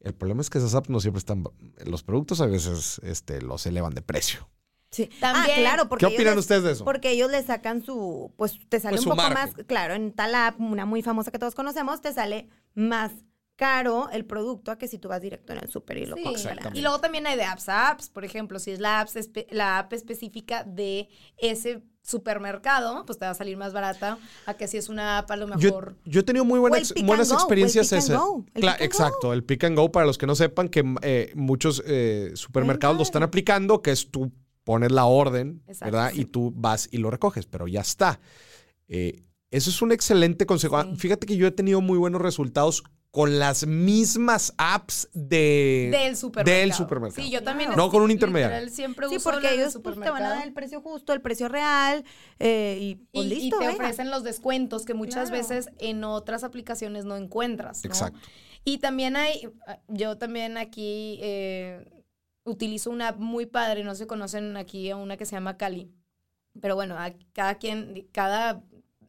[0.00, 1.44] El problema es que esas apps no siempre están,
[1.84, 4.48] los productos a veces este, los elevan de precio.
[4.90, 5.10] Sí.
[5.20, 6.84] También- ah, claro, porque ¿Qué opinan les- ustedes de eso?
[6.84, 9.54] Porque ellos le sacan su, pues te sale Pues un poco margen.
[9.56, 13.12] más, claro, en tal app, una muy famosa que todos conocemos, te sale más
[13.58, 16.22] caro el producto a que si tú vas directo en el súper y lo Sí,
[16.22, 16.58] compras.
[16.74, 19.48] Y luego también hay de apps a apps, por ejemplo, si es la app, espe-
[19.50, 24.16] la app específica de ese supermercado, pues te va a salir más barata
[24.46, 25.96] a que si es una app a lo Yo, mejor.
[26.04, 28.14] yo he tenido muy buena ex- buenas go, o el experiencias pick and ese.
[28.16, 30.68] go, el Cla- pick and exacto, el pick and go, para los que no sepan,
[30.68, 34.30] que eh, muchos eh, supermercados lo están aplicando, que es tú
[34.62, 36.12] pones la orden, Exacto, ¿verdad?
[36.14, 36.20] sí.
[36.20, 38.20] Y tú vas y lo recoges, pero ya está.
[38.86, 40.76] Eh, eso es un excelente consejo.
[40.76, 40.96] Ah, Sí.
[40.96, 46.60] Fíjate que yo he tenido muy buenos resultados con las mismas apps de, Del supermercado.
[46.60, 47.22] del supermercado.
[47.24, 47.70] Sí, yo también.
[47.74, 48.68] No es- con un intermediario.
[48.68, 51.22] siempre Sí, uso porque del ellos pues, te van a dar el precio justo, el
[51.22, 52.04] precio real,
[52.38, 53.72] eh, y pues Y, te venga.
[53.72, 55.42] ofrecen los descuentos que muchas Claro.
[55.42, 57.82] veces en otras aplicaciones no encuentras.
[57.84, 57.88] ¿no?
[57.90, 58.18] Exacto.
[58.64, 59.48] Y también hay,
[59.88, 62.02] yo también aquí eh,
[62.44, 65.90] utilizo una app muy padre, no se conocen aquí a una que se llama Cali.
[66.60, 68.62] Pero bueno, a cada quien, cada,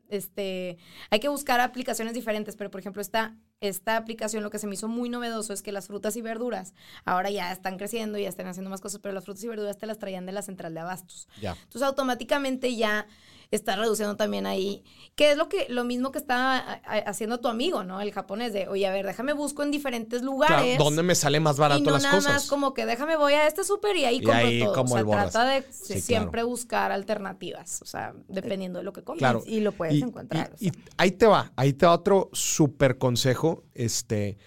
[0.08, 0.78] este,
[1.10, 4.76] hay que buscar aplicaciones diferentes, pero por ejemplo esta, esta aplicación lo que se me
[4.76, 6.74] hizo muy novedoso es que las frutas y verduras
[7.06, 9.78] ahora ya están creciendo y ya están haciendo más cosas, pero las frutas y verduras
[9.78, 11.28] te las traían de la central de abastos.
[11.42, 11.52] Ya.
[11.52, 13.06] Entonces automáticamente ya
[13.52, 14.84] estás reduciendo también ahí.
[15.16, 16.60] Que es lo que lo mismo que está
[17.06, 18.00] haciendo tu amigo, ¿no?
[18.00, 20.76] El japonés de, oye, a ver, déjame busco en diferentes lugares.
[20.76, 22.34] Claro, ¿dónde me sale más barato y no las nada cosas?
[22.34, 24.74] más como que déjame voy a este súper y ahí Y compro ahí todo.
[24.76, 29.04] como o sea, trata de Sí, siempre buscar alternativas, o sea, dependiendo de lo que
[29.04, 29.20] compres.
[29.20, 29.44] Claro.
[29.46, 30.52] Y lo puedes Y- encontrar.
[30.60, 30.82] y- o sea.
[30.82, 34.38] y ahí te va, ahí te va otro súper consejo, este,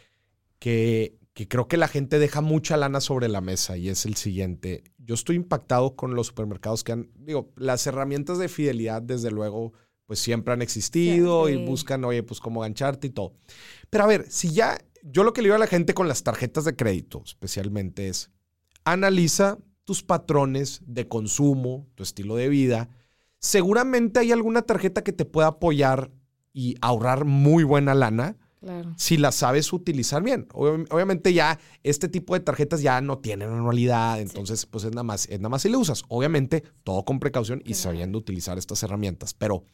[0.58, 4.16] que, que creo que la gente deja mucha lana sobre la mesa y es el
[4.16, 4.84] siguiente.
[5.04, 9.72] Yo estoy impactado con los supermercados que han, digo, las herramientas de fidelidad, desde luego,
[10.06, 11.54] pues siempre han existido Sí.
[11.54, 13.34] y buscan, oye, pues cómo gancharte y todo.
[13.90, 16.22] Pero a ver, si ya, yo lo que le digo a la gente con las
[16.22, 18.30] tarjetas de crédito, especialmente, es
[18.84, 22.88] analiza tus patrones de consumo, tu estilo de vida.
[23.38, 26.10] Seguramente hay alguna tarjeta que te pueda apoyar
[26.52, 28.94] y ahorrar muy buena lana Claro.
[28.96, 30.46] si la sabes utilizar bien.
[30.52, 35.02] Ob- Obviamente ya este tipo de tarjetas ya no tienen anualidad, entonces pues es nada
[35.02, 36.04] más, es nada más si le usas.
[36.08, 39.34] Obviamente todo con precaución y sabiendo utilizar estas herramientas.
[39.34, 39.64] Pero,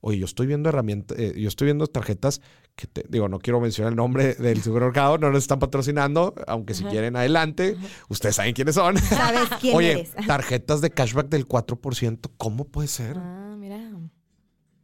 [0.00, 2.40] oye, yo estoy viendo herramientas, eh, yo estoy viendo tarjetas
[2.76, 6.72] que te, digo, no quiero mencionar el nombre del supermercado, no nos están patrocinando, aunque
[6.72, 7.76] si quieren adelante,
[8.08, 8.96] ustedes saben quiénes son.
[8.96, 10.12] ¿Sabes quién Oye, eres?
[10.26, 13.18] tarjetas de cashback del 4%, ¿cómo puede ser?
[13.18, 13.90] Ah, mira,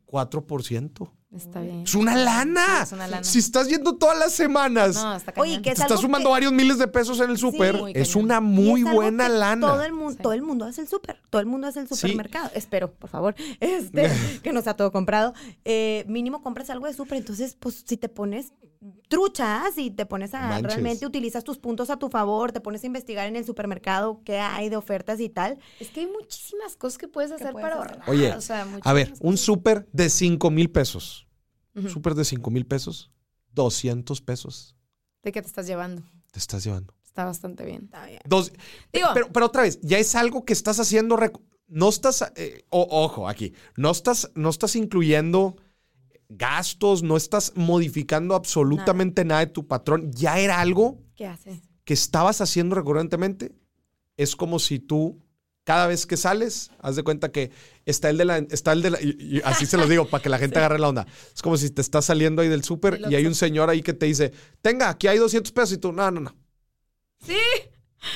[0.06, 1.10] 4%.
[1.34, 1.82] Está bien.
[1.82, 2.64] Es una lana.
[2.78, 3.24] Sí, es una lana.
[3.24, 6.32] Si estás yendo todas las semanas, No, está Oye, que te es estás sumando que-
[6.32, 7.76] varios miles de pesos en el súper.
[7.94, 9.66] es una muy es buena lana.
[9.66, 10.18] Todo el, mundo, Sí.
[10.22, 11.20] todo el mundo hace el súper.
[11.30, 11.94] Todo el mundo hace el Sí.
[11.96, 12.50] supermercado.
[12.54, 14.10] Espero, por favor, este,
[14.42, 15.34] que no sea todo comprado.
[15.64, 17.18] Eh, mínimo compras algo de súper.
[17.18, 18.52] Entonces, pues, si te pones
[19.08, 20.72] truchas y te pones a Manches.
[20.72, 24.38] realmente utilizas tus puntos a tu favor, te pones a investigar en el supermercado qué
[24.38, 25.58] hay de ofertas y tal.
[25.80, 27.92] Es que hay muchísimas cosas que puedes hacer puedes para hacer.
[27.98, 28.10] ahorrar.
[28.10, 31.26] Oye, o sea, A ver, un súper de 5 mil pesos.
[31.74, 31.88] Ujú.
[31.88, 33.10] Súper de 5 mil pesos.
[33.52, 34.74] 200 pesos
[35.22, 36.02] ¿De qué te estás llevando?
[36.30, 36.94] te estás llevando.
[37.04, 37.84] Está bastante bien.
[37.84, 38.20] Está bien.
[38.26, 38.52] Dos,
[38.92, 41.16] Digo- pero, pero otra vez, ya es algo que estás haciendo.
[41.66, 42.30] No estás.
[42.36, 43.54] eh, o- ojo, aquí.
[43.76, 45.56] No estás, no estás incluyendo
[46.28, 49.40] gastos, no estás modificando absolutamente nada.
[49.40, 50.10] de tu patrón.
[50.12, 51.60] Ya era algo ¿Qué haces?
[51.84, 53.52] que estabas haciendo recurrentemente.
[54.16, 55.22] Es como si tú,
[55.64, 57.50] cada vez que sales, haz de cuenta que
[57.84, 58.38] está el de la.
[58.38, 60.78] Está el de la y- y así se los digo, para que la gente agarre
[60.78, 61.06] la onda.
[61.34, 63.92] Es como si te estás saliendo ahí del súper y hay un señor ahí que
[63.92, 65.72] te dice: Tenga, aquí hay 200 pesos.
[65.72, 66.34] Y tú, no, no, no.
[67.24, 67.36] Sí.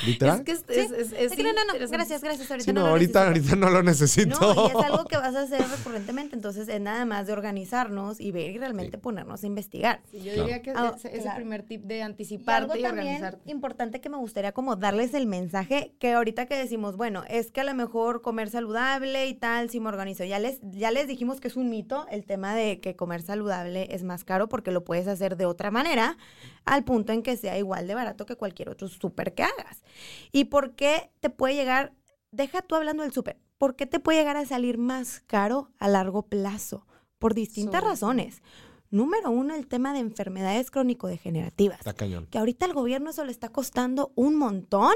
[0.06, 0.38] Literal.
[0.38, 0.64] Es que es, Sí.
[0.80, 2.50] es, es, es Es que no, no, no, gracias, gracias.
[2.50, 3.54] Ahorita Sí, no, no, lo ahorita, necesito.
[3.54, 4.40] ahorita no lo necesito.
[4.40, 8.20] No, y es algo que vas a hacer recurrentemente, entonces es nada más de organizarnos
[8.20, 10.00] y ver y realmente ponernos a investigar.
[10.10, 10.42] Sí, yo Claro.
[10.42, 11.36] diría que Ah, es el claro.
[11.36, 13.50] primer tip de Y algo anticiparte y, también organizarte.
[13.50, 17.60] importante que me gustaría como darles el mensaje que ahorita que decimos, bueno, es que
[17.60, 20.24] a lo mejor comer saludable y tal, si me organizo.
[20.24, 23.88] Ya les, ya les dijimos que es un mito el tema de que comer saludable
[23.94, 26.16] es más caro porque lo puedes hacer de otra manera
[26.64, 29.79] al punto en que sea igual de barato que cualquier otro súper que hagas.
[30.32, 31.92] ¿Y por qué te puede llegar,
[32.30, 35.88] deja tú hablando del súper, ¿por qué te puede llegar a salir más caro a
[35.88, 36.86] largo plazo?
[37.18, 38.42] Por distintas razones.
[38.90, 42.26] Número uno, el tema de enfermedades crónico-degenerativas Está cañón.
[42.26, 44.94] que ahorita al gobierno eso le está costando un montón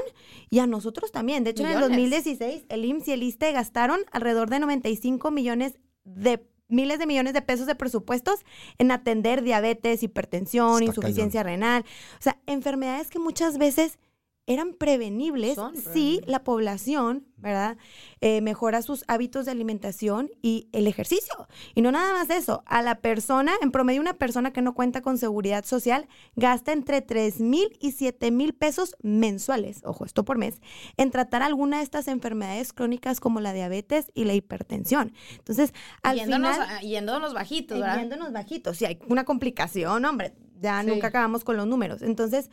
[0.49, 1.45] y a nosotros también.
[1.45, 1.97] De hecho, en el Millones.
[1.97, 7.33] 2016 el IMSS y el ISSSTE gastaron alrededor de 95 millones de miles de millones
[7.33, 8.39] de pesos de presupuestos
[8.79, 11.85] en atender diabetes, hipertensión, Está insuficiencia renal,
[12.19, 13.99] o sea, enfermedades que muchas veces
[14.47, 16.27] eran prevenibles Son si prevenibles.
[16.29, 17.77] la población, ¿verdad?
[18.21, 21.47] Eh, mejora sus hábitos de alimentación y el ejercicio.
[21.73, 25.01] Y no nada más eso, a la persona, en promedio una persona que no cuenta
[25.01, 30.37] con seguridad social gasta entre 3 mil y 7 mil pesos mensuales, ojo, esto por
[30.37, 30.61] mes,
[30.97, 35.13] en tratar alguna de estas enfermedades crónicas como la diabetes y la hipertensión.
[35.37, 36.69] Entonces, al yéndonos, final...
[36.69, 37.97] a- yéndonos bajitos, ¿verdad?
[37.99, 38.77] Yéndonos bajitos.
[38.77, 40.87] Si hay una complicación, hombre, ya Sí.
[40.87, 42.01] nunca acabamos con los números.
[42.01, 42.49] Entonces,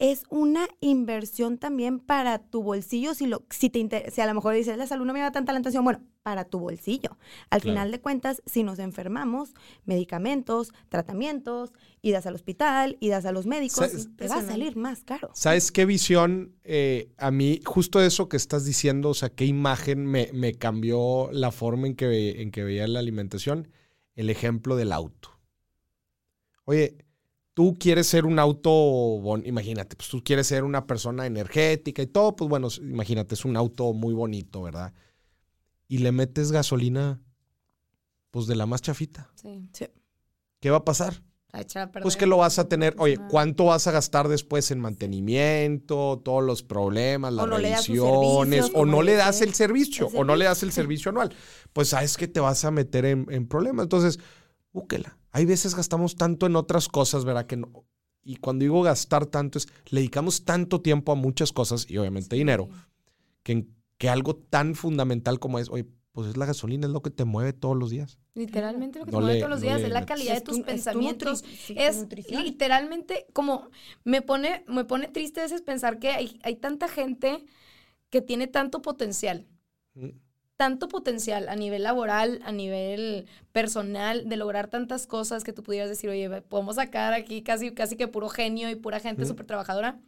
[0.00, 3.14] es una inversión también para tu bolsillo.
[3.14, 5.30] Si, lo, si, te inter- si a lo mejor dices, la salud no me da
[5.30, 7.18] tanta la atención, bueno, para tu bolsillo.
[7.50, 7.74] Al Claro.
[7.76, 14.08] final de cuentas, si nos enfermamos, medicamentos, tratamientos, idas al hospital, idas a los médicos,
[14.16, 15.30] te va a salir más caro.
[15.34, 16.56] ¿Sabes qué visión?
[16.64, 21.28] eh, a mí, justo eso que estás diciendo, o sea, qué imagen me, me cambió
[21.32, 23.68] la forma en que, ve- en que veía la alimentación.
[24.14, 25.30] El ejemplo del auto.
[26.64, 26.96] Oye,
[27.60, 32.06] tú quieres ser un auto, bon- imagínate, pues tú quieres ser una persona energética y
[32.06, 34.94] todo, pues bueno, imagínate, es un auto muy bonito, ¿verdad?
[35.86, 37.20] Y le metes gasolina,
[38.30, 39.30] pues de la más chafita.
[39.34, 39.68] Sí.
[40.58, 41.22] ¿Qué va a pasar?
[41.52, 41.90] A a.
[41.92, 43.18] Pues que lo vas a tener, oye.
[43.28, 48.86] ¿cuánto vas a gastar después en mantenimiento, todos los problemas, las O no revisiones, o
[48.86, 51.10] no le das el servicio, el o no le das el servicio.
[51.10, 51.34] servicio anual?
[51.74, 53.82] Pues sabes que te vas a meter en, en problemas.
[53.82, 54.18] Entonces,
[54.72, 55.16] búsquela.
[55.32, 57.46] Hay veces gastamos tanto en otras cosas, ¿verdad?
[57.46, 57.84] Que no.
[58.22, 62.36] Y cuando digo gastar tanto es, le dedicamos tanto tiempo a muchas cosas y obviamente
[62.36, 62.68] dinero,
[63.42, 63.66] que,
[63.98, 67.24] que algo tan fundamental como es, oye, pues es la gasolina, es lo que te
[67.24, 68.18] mueve todos los días.
[68.34, 70.32] Literalmente lo que No te mueve le- todos los no días le es la calidad
[70.32, 71.42] de Es tus tu- pensamientos.
[71.42, 73.70] tu Es literalmente como
[74.04, 77.44] me pone, me pone triste a veces pensar que hay, hay tanta gente
[78.10, 79.46] que tiene tanto potencial,
[79.94, 80.08] Mm.
[80.60, 85.88] Tanto potencial a nivel laboral, a nivel personal, de lograr tantas cosas que tú pudieras
[85.88, 89.26] decir, oye, podemos sacar aquí casi, casi que puro genio y pura gente Mm.
[89.28, 89.98] súper trabajadora.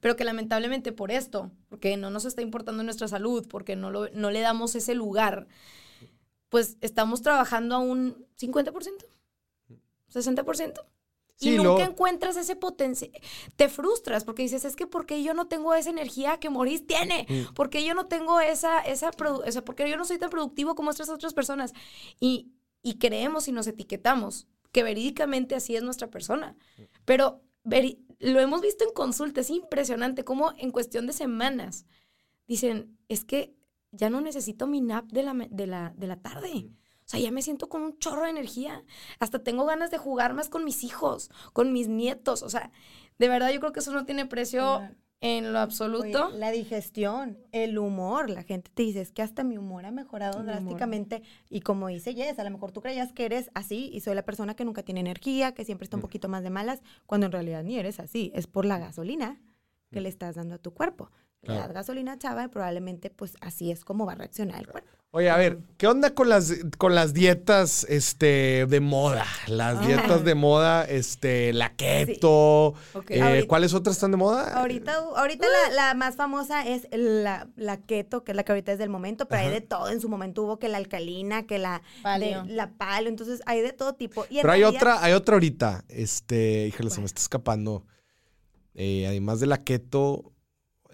[0.00, 4.10] Pero que lamentablemente por esto, porque no nos está importando nuestra salud, porque no, lo-
[4.10, 5.46] no le damos ese lugar,
[6.50, 9.06] pues estamos trabajando a un 50%,
[10.12, 10.84] 60%.
[11.40, 13.10] Y Sí, nunca luego- encuentras ese potencial.
[13.56, 17.26] Te frustras porque dices, es que porque yo no tengo esa energía que Maurice tiene,
[17.28, 17.54] Mm.
[17.54, 20.90] porque yo no tengo esa, esa, o sea, porque yo no soy tan productivo como
[20.90, 21.72] estas otras personas.
[22.20, 26.56] Y, y creemos y nos etiquetamos que verídicamente así es nuestra persona.
[27.04, 27.40] Pero
[28.20, 31.84] lo hemos visto en consulta, es impresionante cómo en cuestión de semanas
[32.46, 33.54] dicen, es que
[33.90, 36.68] ya no necesito mi nap de la, de la, de la tarde.
[37.06, 38.82] O sea, ya me siento con un chorro de energía.
[39.18, 42.42] Hasta tengo ganas de jugar más con mis hijos, con mis nietos.
[42.42, 42.70] O sea,
[43.18, 44.82] de verdad yo creo que eso no tiene precio
[45.20, 46.28] en lo absoluto.
[46.28, 49.90] Oye, la digestión, el humor, la gente te dice, es que hasta mi humor ha
[49.90, 50.52] mejorado humor.
[50.52, 51.22] drásticamente.
[51.48, 54.24] Y como dice Jess, a lo mejor tú creías que eres así y soy la
[54.24, 57.32] persona que nunca tiene energía, que siempre está un poquito más de malas, cuando en
[57.32, 58.32] realidad ni eres así.
[58.34, 59.40] Es por la gasolina
[59.90, 61.10] que le estás dando a tu cuerpo.
[61.44, 61.62] Le Claro.
[61.68, 64.88] das gasolina chava y probablemente pues así es como va a reaccionar el cuerpo.
[65.10, 69.24] Oye, a ver, ¿qué onda con las, con las dietas este, de moda?
[69.46, 72.74] Las dietas de moda, este, la keto.
[73.08, 74.54] Eh, Ahorita- ¿Cuáles otras están de moda?
[74.58, 78.72] Ahorita, ahorita la, la más famosa es la, la keto, que es la que ahorita
[78.72, 79.88] es del momento, pero hay de todo.
[79.88, 82.42] En su momento hubo que la alcalina, que la Paleo.
[82.42, 84.24] de- la paleo, entonces hay de todo tipo.
[84.28, 85.84] Y Pero hay realidad- otra, hay otra ahorita.
[85.88, 87.84] Este, híjole, se me está escapando.
[88.74, 90.32] Eh, además de la keto.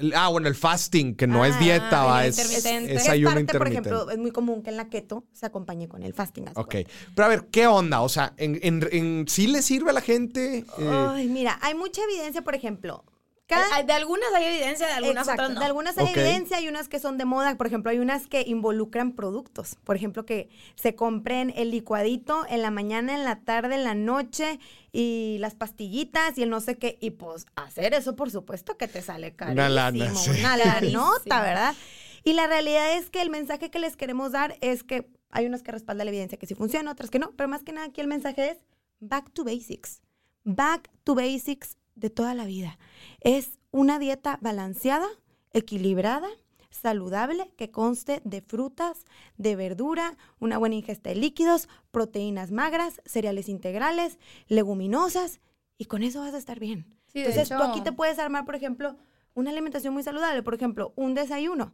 [0.00, 3.30] El- ah, bueno, el fasting, que no es Ah, dieta, va, es, es que ayuno
[3.30, 3.88] parte, por intermitente.
[3.90, 6.44] ejemplo, es muy común que en la keto se acompañe con el fasting.
[6.54, 6.68] Ok.
[6.70, 6.90] cuenta.
[7.14, 8.00] Pero a ver, ¿qué onda?
[8.02, 10.64] O sea, ¿en, en, en- sí le sirve a la gente?
[10.78, 13.04] Eh, Ay, mira, hay mucha evidencia, por ejemplo.
[13.50, 15.60] Cada, Hay- De algunas hay evidencia, de algunas Exacto, otras no.
[15.60, 17.56] De algunas hay evidencia, hay unas que son de moda.
[17.56, 19.76] Por ejemplo, hay unas que involucran productos.
[19.84, 23.94] Por ejemplo, que se compren el licuadito en la mañana, en la tarde, en la
[23.94, 24.58] noche
[24.92, 26.96] y las pastillitas y el no sé qué.
[27.00, 29.60] Y pues hacer eso, por supuesto, que te sale carísimo.
[29.62, 30.30] Una lana, sí.
[30.30, 31.74] Una lanota, ¿verdad?
[32.22, 35.62] Y la realidad es que el mensaje que les queremos dar es que hay unas
[35.62, 37.32] que respaldan la evidencia que sí funciona, otras que no.
[37.32, 38.58] Pero más que nada aquí el mensaje es
[39.00, 40.02] back to basics.
[40.44, 42.78] Back to basics de toda la vida.
[43.20, 45.06] Es una dieta balanceada,
[45.52, 46.28] equilibrada,
[46.70, 49.04] saludable, que conste de frutas,
[49.36, 55.40] de verdura, una buena ingesta de líquidos, proteínas magras, cereales integrales, leguminosas,
[55.76, 56.86] y con eso vas a estar bien.
[57.12, 58.96] Sí, Entonces, tú aquí te puedes armar, por ejemplo,
[59.34, 61.72] una alimentación muy saludable, por ejemplo, un desayuno.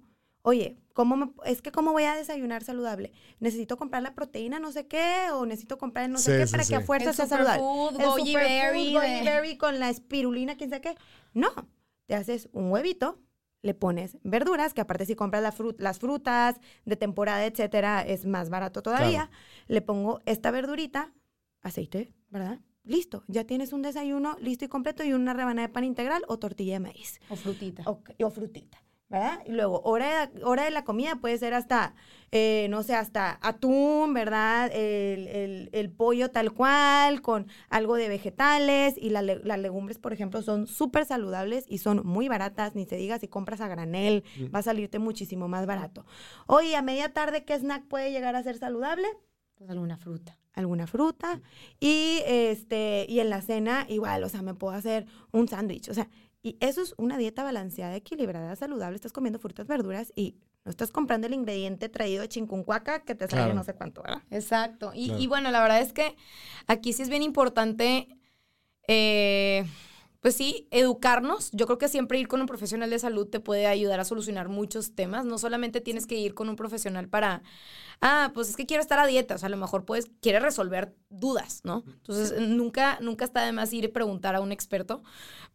[0.49, 3.13] Oye, ¿cómo me- es que cómo voy a desayunar saludable?
[3.41, 5.27] ¿Necesito comprar la proteína no sé qué?
[5.33, 6.71] ¿O necesito comprar no sé qué sí, para sí.
[6.71, 7.61] que a fuerza sea saludable?
[7.65, 10.95] superfood, El goji superfood, berry goji de- berry con la espirulina, quién sabe qué.
[11.35, 11.49] No,
[12.07, 13.19] te haces un huevito,
[13.63, 18.25] le pones verduras, que aparte si compras la fru- las frutas de temporada, etcétera, es
[18.25, 19.31] más barato todavía.
[19.67, 21.13] Le pongo esta verdurita,
[21.63, 22.61] aceite, ¿verdad?
[22.85, 26.39] Listo, ya tienes un desayuno listo y completo y una rebanada de pan integral o
[26.39, 27.83] tortilla de maíz O frutita.
[27.87, 29.39] o, o frutita, ¿verdad?
[29.47, 31.95] Y luego, hora de, hora de la comida puede ser hasta,
[32.33, 34.67] eh, no sé, hasta atún, ¿verdad?
[34.75, 40.13] El, el- el pollo tal cual, con algo de vegetales y la las legumbres, por
[40.13, 44.25] ejemplo, son súper saludables y son muy baratas, ni se diga si compras a granel,
[44.53, 46.05] va a salirte muchísimo más barato.
[46.49, 49.07] Oye, a media tarde, ¿qué snack puede llegar a ser saludable?
[49.55, 50.37] Pues alguna fruta.
[50.53, 51.41] alguna fruta
[51.81, 55.95] y este y en la cena igual, o sea, me puedo hacer un sándwich, o
[55.95, 56.09] sea,
[56.47, 60.93] y eso es una dieta balanceada, equilibrada, saludable, estás comiendo frutas, verduras y no estás
[60.93, 63.55] comprando el ingrediente traído de chincuncuaca que te sale Claro.
[63.55, 64.23] no sé cuánto, ¿verdad?
[64.31, 64.93] Exacto.
[64.95, 65.21] Y, Claro.
[65.23, 66.15] y bueno, la verdad es que
[66.69, 68.17] aquí sí es bien importante,
[68.87, 69.65] eh,
[70.27, 71.51] pues sí, educarnos.
[71.53, 74.49] Yo creo que siempre ir con un profesional de salud te puede ayudar a solucionar
[74.49, 75.25] muchos temas.
[75.25, 77.45] No solamente tienes que ir con un profesional para,
[78.01, 79.37] ah, pues es que quiero estar a dieta.
[79.37, 81.85] O sea, a lo mejor puedes, quieres resolver dudas, ¿no?
[81.87, 85.05] Entonces, nunca, nunca está de más ir y preguntar a un experto.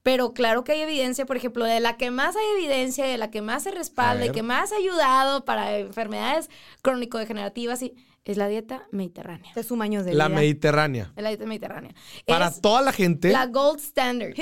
[0.04, 3.30] Pero claro que hay evidencia, por ejemplo, de la que más hay evidencia, de la
[3.30, 6.50] que más se respalda y que más ha ayudado para enfermedades
[6.82, 7.94] crónico-degenerativas, y
[8.24, 9.52] es la dieta mediterránea.
[9.54, 10.40] Te suma años de la vida.
[10.40, 11.12] mediterránea.
[11.16, 11.94] Es la dieta mediterránea.
[12.26, 14.34] Para es toda la gente, la gold standard.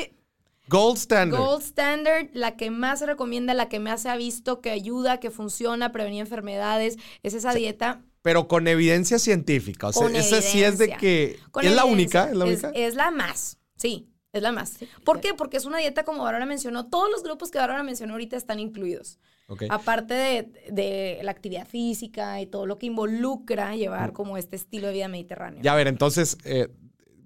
[0.70, 1.40] Gold standard.
[1.40, 5.20] Gold standard, la que más se recomienda, la que más se ha visto que ayuda,
[5.20, 9.88] que funciona a prevenir enfermedades, es esa dieta Pero con evidencia científica.
[9.88, 11.40] O sea, Con esa sí es de que.
[11.52, 12.72] con es la única, es la única.
[12.74, 14.10] es la más, sí.
[14.32, 14.78] Es la más.
[15.04, 15.34] ¿Por qué?
[15.34, 18.60] Porque es una dieta, como Bárbara mencionó, todos los grupos que Bárbara mencionó ahorita están
[18.60, 19.18] incluidos.
[19.48, 19.64] Ok.
[19.72, 24.88] Aparte de, de la actividad física y todo lo que involucra llevar como este estilo
[24.88, 25.62] de vida mediterráneo.
[25.64, 26.68] Ya a ver, entonces eh,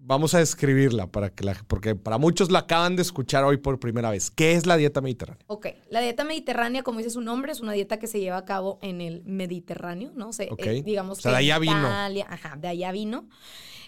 [0.05, 3.79] vamos a describirla para que la, porque para muchos la acaban de escuchar hoy por
[3.79, 4.29] primera vez.
[4.29, 5.43] ¿Qué es la dieta mediterránea?
[5.47, 8.45] Ok, la dieta mediterránea, como dice su nombre, es una dieta que se lleva a
[8.45, 10.33] cabo en el Mediterráneo, ¿no?
[10.33, 10.59] Se, Ok.
[10.65, 11.79] eh, digamos O sea, que de allá vino.
[11.79, 13.27] Italia, Ajá, de allá vino.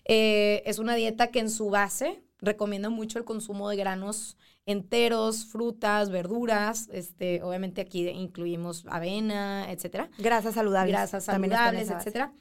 [0.06, 5.46] Eh, es una dieta que en su base recomienda mucho el consumo de granos enteros,
[5.46, 6.90] frutas, verduras.
[6.92, 10.10] Este, obviamente aquí incluimos avena, etcétera.
[10.18, 10.94] Grasas saludables.
[10.94, 12.34] Grasas saludables, etcétera.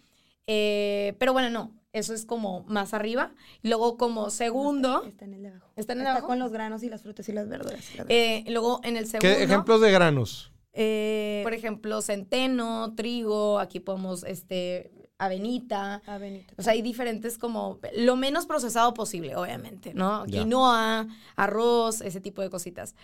[0.47, 3.33] Eh, pero bueno, no, eso es como más arriba.
[3.63, 5.71] Luego como segundo, Está en el de abajo.
[5.77, 6.27] ¿Está en el de Está abajo?
[6.27, 7.81] con los granos y las frutas y las verduras.
[7.97, 9.35] las- eh, luego en el segundo.
[9.35, 10.51] ¿Qué ejemplos de granos?
[10.75, 16.03] Eh, Por ejemplo, centeno, trigo, aquí podemos, este, avenita.
[16.21, 16.53] Benito.
[16.59, 20.27] O sea, hay diferentes como, lo menos procesado posible, obviamente, ¿no?
[20.27, 20.41] Ya.
[20.41, 22.97] Quinoa, arroz, ese tipo de cositas.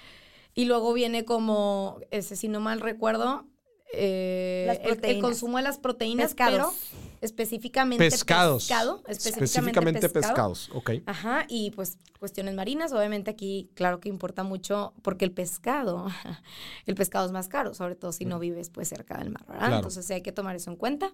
[0.53, 3.47] Y luego viene como, ese, si no mal recuerdo,
[3.93, 6.75] eh, Las el- consumo de las proteínas, Pescados.
[6.77, 8.65] pero específicamente Pescados.
[8.69, 10.23] pescado, específicamente, Específicamente pescado.
[10.35, 10.71] pescados.
[10.73, 10.91] Ok.
[11.07, 16.07] Ajá, y pues cuestiones marinas, obviamente aquí claro que importa mucho porque el pescado,
[16.87, 19.61] el pescado es más caro, sobre todo si no vives pues cerca del mar, ¿verdad?
[19.61, 19.77] Claro.
[19.77, 21.13] Entonces sí hay que tomar eso en cuenta.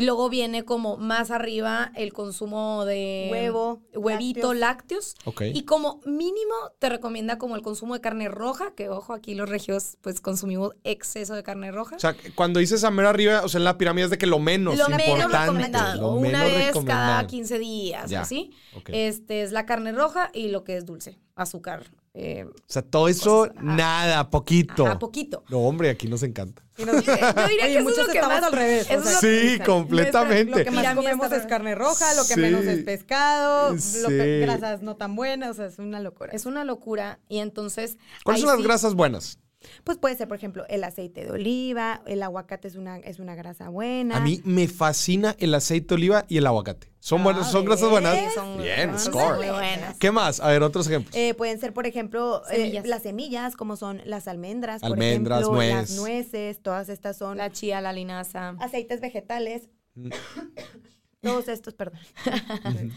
[0.00, 5.16] Y luego viene como más arriba el consumo de Huevo, huevito, lácteos.
[5.24, 5.42] Ok.
[5.52, 9.48] Y como mínimo te recomienda como el consumo de carne roja, que ojo, aquí los
[9.48, 11.96] regios pues consumimos exceso de carne roja.
[11.96, 14.26] O sea, cuando dices a mero arriba, o sea, en la pirámide es de que
[14.26, 15.12] lo menos lo importante.
[15.16, 17.26] menos recomendado, lo una menos vez cada recomendado.
[17.26, 18.20] 15 días, Ya.
[18.20, 18.50] así.
[18.86, 21.90] Este es la carne roja y lo que es dulce, azúcar.
[22.14, 23.76] eh, O sea, todo eso, Cosas, ajá.
[23.76, 24.86] nada, poquito.
[24.86, 25.44] ajá, poquito.
[25.50, 26.62] No, hombre, aquí nos encanta.
[26.76, 28.86] Y nos- Yo diría Oye, que eso es muchos lo que estamos más al revés.
[28.90, 30.58] o sea, es Sí, completamente.
[30.58, 32.40] Lo que más comemos es carne roja, lo que Sí.
[32.40, 34.06] menos es pescado, lo Sí.
[34.08, 36.32] que- grasas no tan buenas, o sea, es una locura.
[36.32, 37.20] Es una locura.
[37.28, 37.98] Y entonces.
[38.24, 39.38] ¿Cuáles son las sí- grasas buenas?
[39.84, 43.34] Pues puede ser, por ejemplo, el aceite de oliva, el aguacate es una, es una
[43.34, 44.16] grasa buena.
[44.16, 46.88] A mí me fascina el aceite de oliva y el aguacate.
[47.00, 47.90] ¿Son, buenas, Ah, son grasas ¿ves?
[47.90, 48.18] buenas?
[48.18, 49.36] Sí, son- Bien, son score.
[49.36, 49.96] muy buenas.
[49.98, 50.40] ¿Qué más?
[50.40, 51.14] A ver, otros ejemplos.
[51.16, 55.56] Eh, pueden ser, por ejemplo, eh, las semillas, como son las almendras, por Almendras, ejemplo,
[55.56, 55.74] nuez.
[55.74, 58.56] las nueces, todas estas son La chía, la linaza.
[58.60, 59.68] aceites vegetales.
[59.94, 60.08] Mm.
[61.20, 61.98] Todos estos, perdón.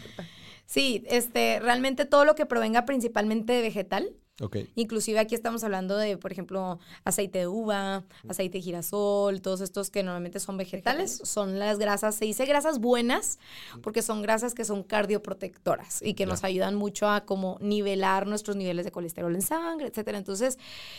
[0.64, 4.14] Sí, este, realmente todo lo que provenga principalmente de vegetal.
[4.42, 4.56] Ok.
[4.74, 9.88] Inclusive aquí estamos hablando de, por ejemplo, aceite de uva, aceite de girasol, todos estos
[9.88, 13.38] que normalmente son vegetales, son las grasas, se dice grasas buenas,
[13.82, 18.56] porque son grasas que son cardioprotectoras y que nos ayudan mucho a como nivelar nuestros
[18.56, 20.18] niveles de colesterol en sangre, etcétera.
[20.18, 20.58] Entonces,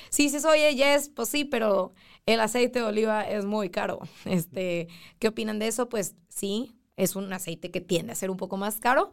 [0.09, 1.93] sí, sí, oye, yes, pues sí, pero
[2.25, 3.99] el aceite de oliva es muy caro.
[4.25, 4.87] Este,
[5.19, 5.89] ¿qué opinan de eso?
[5.89, 9.11] Pues sí, es un aceite que tiende a ser un poco más caro,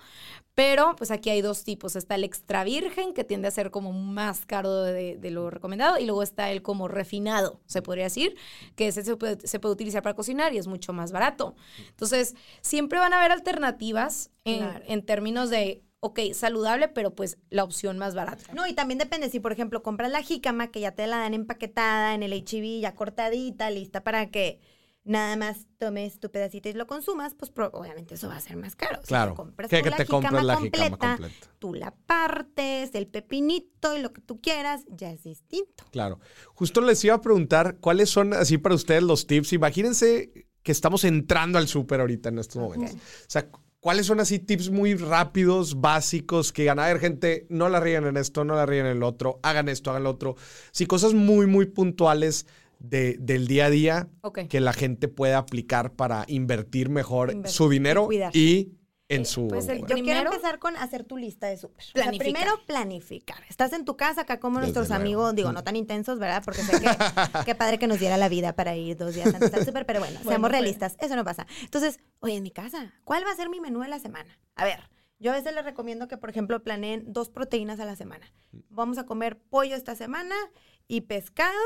[0.55, 1.97] pero pues aquí hay dos tipos.
[1.97, 5.99] Está el extra virgen, que tiende a ser como más caro de, de lo recomendado,
[5.99, 8.37] y luego está el como refinado, se podría decir,
[8.76, 11.55] que ese se puede, se puede utilizar para cocinar y es mucho más barato.
[11.89, 14.85] Entonces, siempre van a haber alternativas en, Claro.
[14.87, 18.53] en términos de, ok, saludable, pero pues la opción más barata.
[18.53, 21.35] No, y también depende si, por ejemplo, compras la jícama, que ya te la dan
[21.35, 24.61] empaquetada en el HB, ya cortadita, lista para que
[25.05, 28.76] nada más tomes tu pedacito y lo consumas, pues obviamente eso va a ser más
[28.76, 29.01] caro.
[29.07, 29.34] Claro.
[29.34, 31.46] compras Que, te compras la completa, completa.
[31.59, 35.84] tú la partes, el pepinito y lo que tú quieras, ya es distinto.
[35.90, 36.20] Claro.
[36.55, 39.53] Justo les iba a preguntar cuáles son así para ustedes los tips.
[39.55, 42.94] Imagínense que estamos entrando al súper ahorita en estos momentos.
[42.94, 43.48] O sea,
[43.80, 48.07] ¿cuáles son así tips muy rápidos, básicos, que digan, a ver, gente, no la ríen
[48.07, 50.36] en esto, no la ríen en el otro, hagan esto, hagan lo otro?
[50.72, 52.46] Sí, cosas muy, muy puntuales
[52.81, 54.09] de- del día a día
[54.49, 58.76] que la gente puede aplicar para invertir mejor Invertir su dinero y y
[59.09, 59.49] en su...
[59.49, 61.83] pues el- Yo Primero- quiero empezar con hacer tu lista de súper.
[61.83, 62.33] O sea, Planificar.
[62.33, 63.39] primero planificar.
[63.49, 65.03] Estás en tu casa acá como Desde nuestros luego.
[65.03, 66.43] amigos, digo, no tan intensos, ¿verdad?
[66.45, 66.87] Porque sé que
[67.45, 69.99] qué padre que nos diera la vida para ir dos días antes al súper, pero
[69.99, 71.47] bueno, Bueno, seamos realistas, eso no pasa.
[71.62, 74.39] Entonces, oye, en mi casa, ¿cuál va a ser mi menú de la semana?
[74.55, 74.78] A ver,
[75.18, 78.33] yo a veces les recomiendo que, por ejemplo, planeen dos proteínas a la semana.
[78.68, 80.37] Vamos a comer pollo esta semana
[80.87, 81.59] y pescado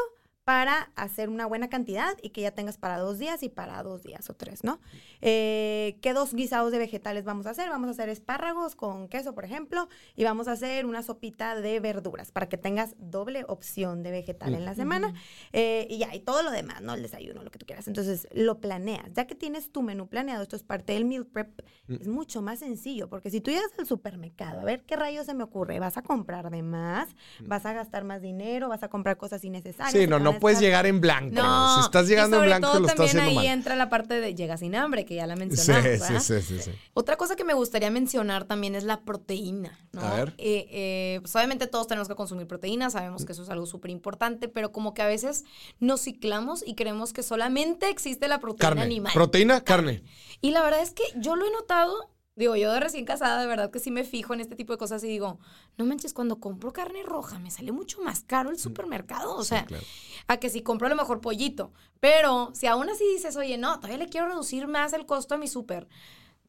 [0.44, 4.02] para hacer una buena cantidad y que ya tengas para dos días y para dos
[4.02, 4.78] días o tres, ¿no?
[5.22, 7.70] Eh, ¿Qué dos guisados de vegetales vamos a hacer?
[7.70, 11.80] Vamos a hacer espárragos con queso, por ejemplo, y vamos a hacer una sopita de
[11.80, 15.14] verduras para que tengas doble opción de vegetal en la semana.
[15.52, 16.92] Eh, y ya, y todo lo demás, ¿no?
[16.94, 17.88] El desayuno, lo que tú quieras.
[17.88, 19.12] Entonces, lo planeas.
[19.14, 21.96] Ya que tienes tu menú planeado, esto es parte del meal prep, Mm.
[22.00, 25.34] es mucho más sencillo, porque si tú llegas al supermercado, a ver qué rayos se
[25.34, 29.18] me ocurre, vas a comprar de más, vas a gastar más dinero, vas a comprar
[29.18, 29.92] cosas innecesarias.
[29.92, 31.34] Sí, se no, te no no puedes estar- llegar en blanco.
[31.34, 33.54] No, si estás llegando y en blanco, todo lo estás también haciendo ahí mal.
[33.58, 36.06] entra la parte de llega sin hambre, que ya la mencionamos.
[36.06, 36.70] sí, sí, sí, sí.
[36.92, 40.00] Otra cosa que me gustaría mencionar también es la proteína, ¿no?
[40.02, 40.34] A ver.
[40.38, 43.90] Eh, eh, pues obviamente todos tenemos que consumir proteína, sabemos que eso es algo súper
[43.90, 45.44] importante, pero como que a veces
[45.80, 48.82] nos ciclamos y creemos que solamente existe la proteína Carne.
[48.82, 49.12] animal.
[49.14, 50.02] Proteína, carne.
[50.40, 53.46] Y la verdad es que yo lo he notado, digo, yo de recién casada, de
[53.46, 55.38] verdad que sí me fijo en este tipo de cosas y digo,
[55.76, 59.64] no manches, cuando compro carne roja me sale mucho más caro el supermercado, o sea,
[59.66, 59.84] claro.
[60.26, 61.72] a que si compro a lo mejor pollito.
[62.00, 65.38] Pero si aún así dices, oye, no, todavía le quiero reducir más el costo a
[65.38, 65.86] mi súper,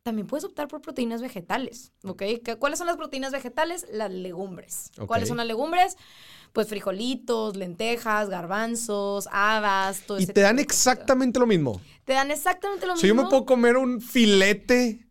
[0.02, 2.18] también puedes optar por proteínas vegetales, ¿ok?
[2.44, 3.88] ¿Qué- ¿Cuáles son las proteínas vegetales?
[3.92, 4.92] Las legumbres.
[5.08, 5.98] ¿Cuáles son las legumbres?
[6.54, 11.82] Pues frijolitos, lentejas, garbanzos, habas, todo Y ese te dan exactamente lo mismo.
[12.06, 13.02] Te dan exactamente lo mismo.
[13.02, 15.05] sea, yo me puedo comer un filete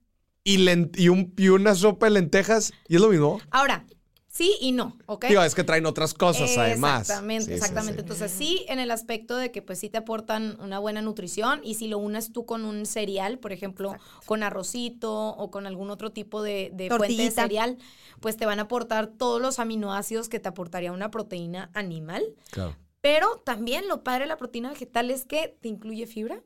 [0.45, 0.59] y,
[1.03, 3.41] y, un- y una sopa de lentejas y es lo mismo.
[3.51, 3.87] Ahora,
[4.29, 5.27] sí y no, ¿ok?
[5.29, 7.03] Digo, es que traen otras cosas además.
[7.03, 7.95] Exactamente, Sí, exactamente.
[7.95, 8.01] sí.
[8.01, 11.75] Entonces, sí, en el aspecto de que pues sí te aportan una buena nutrición y
[11.75, 13.95] si lo unes tú con un cereal, por ejemplo,
[14.27, 17.79] con arrocito o con algún otro tipo de, de fuente de cereal,
[18.21, 22.23] pues te van a aportar todos los aminoácidos que te aportaría una proteína animal.
[22.51, 22.77] Claro.
[23.01, 26.43] Pero también lo padre de la proteína vegetal es que te incluye fibra,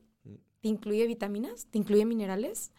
[0.61, 2.73] te incluye vitaminas, te incluye minerales.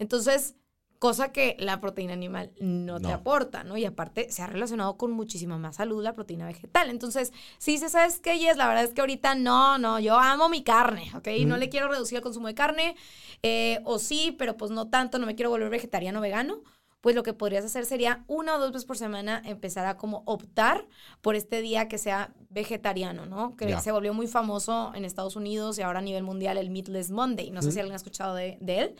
[0.00, 0.56] Entonces,
[0.98, 3.76] cosa que la proteína animal no, te aporta, ¿no?
[3.76, 6.90] Y aparte se ha relacionado con muchísima más salud la proteína vegetal.
[6.90, 8.56] Entonces, si dices, ¿sabes qué, Jess?
[8.56, 11.28] La verdad es que ahorita no, no, yo amo mi carne, ¿ok?
[11.46, 12.96] No le quiero reducir el consumo de carne,
[13.42, 16.62] eh, o sí, pero pues no tanto, no me quiero volver vegetariano o vegano.
[17.00, 20.22] Pues lo que podrías hacer sería una o dos veces por semana empezar a como
[20.26, 20.86] optar
[21.20, 23.56] por este día que sea vegetariano, ¿no?
[23.56, 27.10] Que se volvió muy famoso en Estados Unidos y ahora a nivel mundial el Meatless
[27.10, 27.50] Monday.
[27.50, 28.94] No sé si alguien ha escuchado de, de él,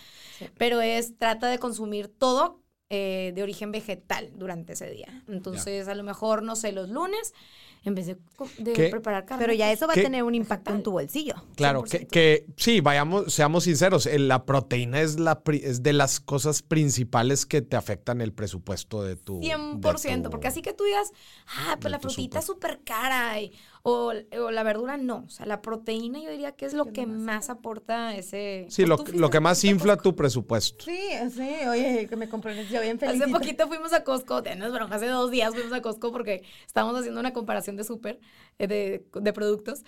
[0.57, 5.23] pero es trata de consumir todo eh, de origen vegetal durante ese día.
[5.29, 7.35] Entonces, a lo mejor, no sé, los lunes,
[7.85, 8.89] en vez de, co- de ¿Qué?
[8.89, 9.43] preparar carne.
[9.45, 10.01] Pero ya pues, eso va ¿Qué?
[10.01, 11.35] a tener un impacto en tu bolsillo.
[11.57, 12.09] Claro, que, 100%.
[12.11, 16.63] que sí, vayamos, seamos sinceros, eh, la proteína es, la, pri- es de las cosas
[16.63, 19.41] principales que te afectan el presupuesto de tu...
[19.41, 21.11] 100%, de tu- porque así que tú digas,
[21.59, 23.53] ah, pues la frutita es súper cara y-
[23.83, 25.25] o, o la verdura no.
[25.27, 28.67] O sea, la proteína yo diría que es lo que más aporta ese...
[28.69, 30.85] Sí, pues, lo, lo que más infla tu presupuesto.
[30.85, 30.99] Sí,
[31.35, 34.95] sí, oye, que me compré yo bien Hace poquito fuimos a Costco, no es broma,
[34.97, 38.21] hace dos días fuimos a Costco porque estábamos haciendo una comparación de súper,
[38.59, 39.85] eh, de, de productos,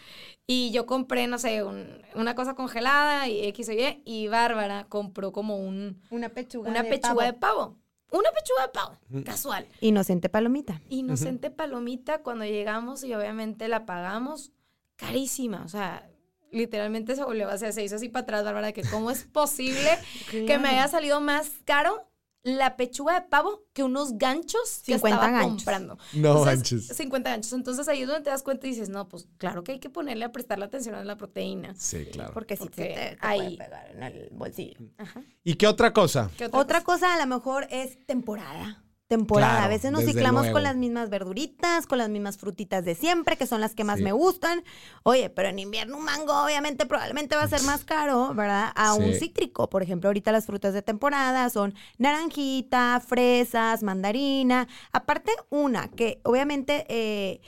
[0.46, 4.86] y yo compré, no sé, un- una cosa congelada y X o Y, y Bárbara
[4.88, 6.70] compró como un, Una pechuga.
[6.70, 7.20] una de pechuga pavo.
[7.22, 7.78] de pavo.
[8.12, 9.66] Una pechuga de pavo, casual.
[9.80, 10.80] Inocente palomita.
[10.90, 14.52] Inocente palomita, cuando llegamos y obviamente la pagamos,
[14.96, 16.08] carísima, o sea...
[16.50, 19.24] Literalmente se volvió, o sea, se hizo así para atrás, Bárbara, de que cómo es
[19.24, 19.88] posible
[20.30, 22.06] que me haya salido más caro
[22.44, 25.56] la pechuga de pavo que unos ganchos que 50 estaba ganchos.
[25.56, 25.94] comprando.
[26.14, 26.86] No Entonces, manches.
[26.96, 27.52] 50 ganchos.
[27.52, 29.90] Entonces ahí es donde te das cuenta y dices, no, pues claro que hay que
[29.90, 31.74] ponerle a prestar la atención a la proteína.
[31.76, 32.32] Sí, claro.
[32.34, 34.80] Porque si Porque te, te ahí- puede pegar en el bolsillo.
[34.98, 35.22] Ajá.
[35.44, 36.30] ¿Y qué otra cosa?
[36.36, 38.81] ¿Qué Otra cosa a lo mejor es temporada.
[39.12, 39.52] Temporada.
[39.52, 40.54] Claro, a veces nos ciclamos luego.
[40.54, 43.98] con las mismas verduritas, con las mismas frutitas de siempre, que son las que más
[43.98, 44.04] Sí.
[44.04, 44.64] me gustan.
[45.02, 48.72] Oye, pero en invierno un mango obviamente probablemente va a ser más caro, ¿verdad?
[48.74, 49.68] A un cítrico.
[49.68, 54.66] Por ejemplo, ahorita las frutas de temporada son naranjita, fresas, mandarina.
[54.92, 57.40] Aparte, una que obviamente, eh,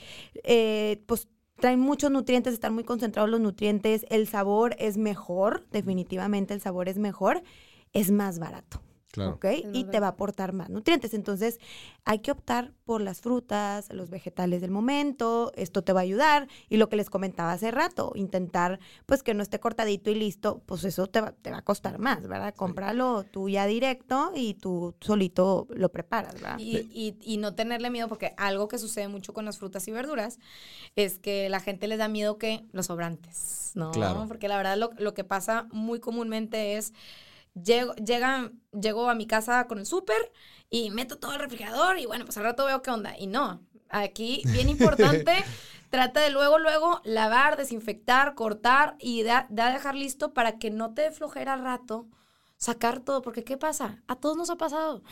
[0.43, 1.27] eh, pues
[1.59, 6.89] traen muchos nutrientes, están muy concentrados los nutrientes, el sabor es mejor, definitivamente el sabor
[6.89, 7.41] es mejor,
[7.93, 8.81] es más barato.
[9.15, 9.31] Claro.
[9.33, 9.45] ¿ok?
[9.45, 11.13] más Y te va a aportar más nutrientes.
[11.13, 11.59] Entonces,
[12.03, 15.51] hay que optar por las frutas, los vegetales del momento.
[15.55, 16.47] Esto te va a ayudar.
[16.69, 20.61] Y lo que les comentaba hace rato, intentar, pues, que no esté cortadito y listo,
[20.65, 22.53] pues eso te va, te va a costar más, ¿verdad?
[22.55, 26.59] Cómpralo tú ya directo y tú solito lo preparas, ¿verdad?
[26.59, 29.91] Y, y- y no tenerle miedo, porque algo que sucede mucho con las frutas y
[29.91, 30.37] verduras
[30.95, 33.91] es que la gente les da miedo que los sobrantes, ¿no?
[33.91, 34.25] Claro.
[34.27, 36.93] Porque la verdad lo, lo que pasa muy comúnmente es,
[37.61, 40.31] llego, llega, llego a mi casa con el súper
[40.69, 43.17] y meto todo el refrigerador y bueno, pues al rato veo qué onda.
[43.17, 45.33] Y no, aquí bien importante,
[45.89, 50.93] trata de luego, luego lavar, desinfectar, cortar y da, da dejar listo para que no
[50.93, 52.07] te dé flojera al rato
[52.57, 54.01] sacar todo, porque ¿qué pasa?
[54.07, 55.03] A todos nos ha pasado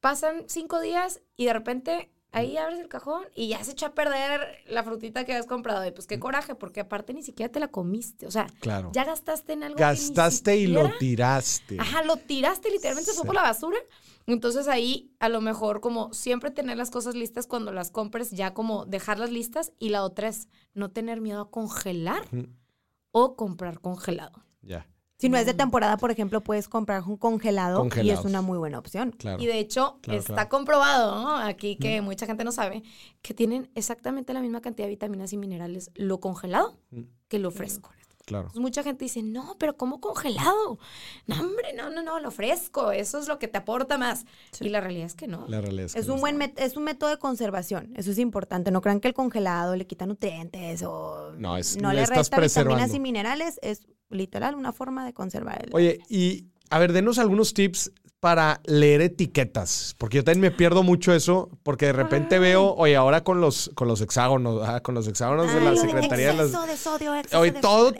[0.00, 3.94] pasan cinco días y de repente ahí abres el cajón y ya se echa a
[3.94, 5.86] perder la frutita que habías comprado.
[5.86, 8.26] Y pues qué coraje, porque aparte ni siquiera te la comiste.
[8.26, 8.90] O sea, Claro.
[8.92, 9.76] ya gastaste en algo.
[9.76, 11.76] que ni Gastaste y lo tiraste.
[11.80, 13.26] Ajá, lo tiraste, literalmente se fue Sí.
[13.26, 13.78] por la basura.
[14.26, 18.54] Entonces ahí, a lo mejor, como siempre tener las cosas listas cuando las compres, ya
[18.54, 19.72] como dejarlas listas.
[19.78, 22.22] Y la otra es no tener miedo a congelar
[23.12, 24.44] o comprar congelado.
[24.62, 24.86] Ya.
[25.20, 28.56] Si no es de temporada, por ejemplo, puedes comprar un congelado y es una muy
[28.58, 29.10] buena opción.
[29.12, 29.42] Claro.
[29.42, 30.48] Y de hecho, Claro, está claro.
[30.48, 31.36] comprobado, ¿no?
[31.36, 32.82] Aquí que mucha gente no sabe,
[33.22, 37.02] que tienen exactamente la misma cantidad de vitaminas y minerales lo congelado Mm.
[37.28, 37.90] que lo fresco.
[38.30, 38.44] Claro.
[38.44, 40.78] Entonces, mucha gente dice, no, pero ¿cómo congelado?
[41.26, 44.24] No, hombre, no, no, no, lo fresco, eso es lo que te aporta más.
[44.60, 45.46] Y la realidad es que no.
[45.48, 48.12] La realidad es que Es no un buen met- es un método de conservación, eso
[48.12, 48.70] es importante.
[48.70, 52.30] No crean que el congelado le quita nutrientes o No, es- no le le estás
[52.30, 56.92] resta vitaminas y minerales, es literal una forma de conservar el Oye, y a ver,
[56.92, 57.90] denos algunos tips
[58.20, 62.94] para leer etiquetas, porque yo también me pierdo mucho eso, porque de repente veo, oye,
[62.94, 66.52] ahora con los, con los hexágonos, ah, con los hexágonos de la Secretaría de las...
[66.66, 67.92] de sodio, Oye, de todo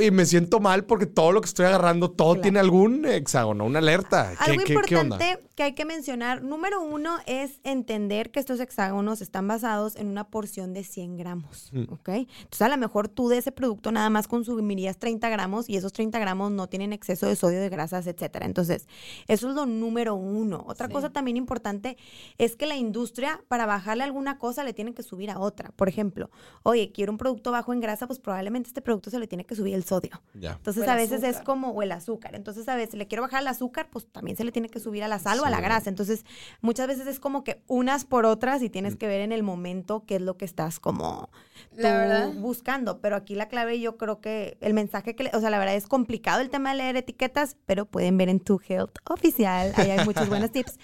[0.00, 2.42] y me siento mal porque todo lo que estoy agarrando, todo Claro.
[2.42, 4.32] tiene algún hexágono, una alerta.
[4.42, 5.16] ¿Qué, Algo qué- qué onda?
[5.16, 10.08] importante que hay que mencionar, número uno, es entender que estos hexágonos están basados en
[10.08, 11.92] una porción de 100 gramos, Mm.
[11.92, 12.08] ¿ok?
[12.08, 15.92] Entonces, a lo mejor tú de ese producto nada más consumirías 30 gramos y esos
[15.92, 18.44] 30 gramos no tienen exceso de sodio, de grasas, etcétera.
[18.46, 18.86] Entonces,
[19.28, 20.64] eso es lo número uno.
[20.66, 20.92] Otra Sí.
[20.92, 21.96] cosa también importante
[22.38, 25.70] es que la industria, para bajarle alguna cosa, le tiene que subir a otra.
[25.76, 26.30] Por ejemplo,
[26.62, 29.54] oye, quiero un producto bajo en grasa, pues probablemente este producto se le tiene que
[29.54, 30.22] subir el sodio.
[30.34, 30.52] Ya.
[30.52, 32.34] Entonces O a veces es como, o el azúcar.
[32.34, 35.02] Entonces a veces le quiero bajar el azúcar, pues también se le tiene que subir
[35.04, 35.88] a la sal o a la grasa.
[35.90, 36.24] Entonces
[36.60, 38.72] muchas veces es como que unas por otras y Mm.
[38.72, 41.28] tienes que ver en el momento qué es lo que estás como
[41.74, 42.32] tú La verdad.
[42.34, 43.00] buscando.
[43.00, 45.74] Pero aquí la clave yo creo que el mensaje que, le- o sea, la verdad
[45.74, 49.72] es complicado el tema de leer etiquetas, pero pueden ver en Tu Health oficial.
[49.76, 50.78] Ahí hay muchos buenos tips.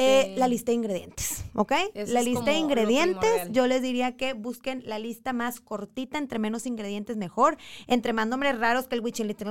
[0.00, 0.34] Eh, Sí.
[0.38, 1.72] La lista de ingredientes, ¿ok?
[1.92, 6.38] Eso la lista de ingredientes, yo les diría que busquen la lista más cortita, entre
[6.38, 7.56] menos ingredientes mejor,
[7.88, 9.44] entre más nombres raros que el huichilite,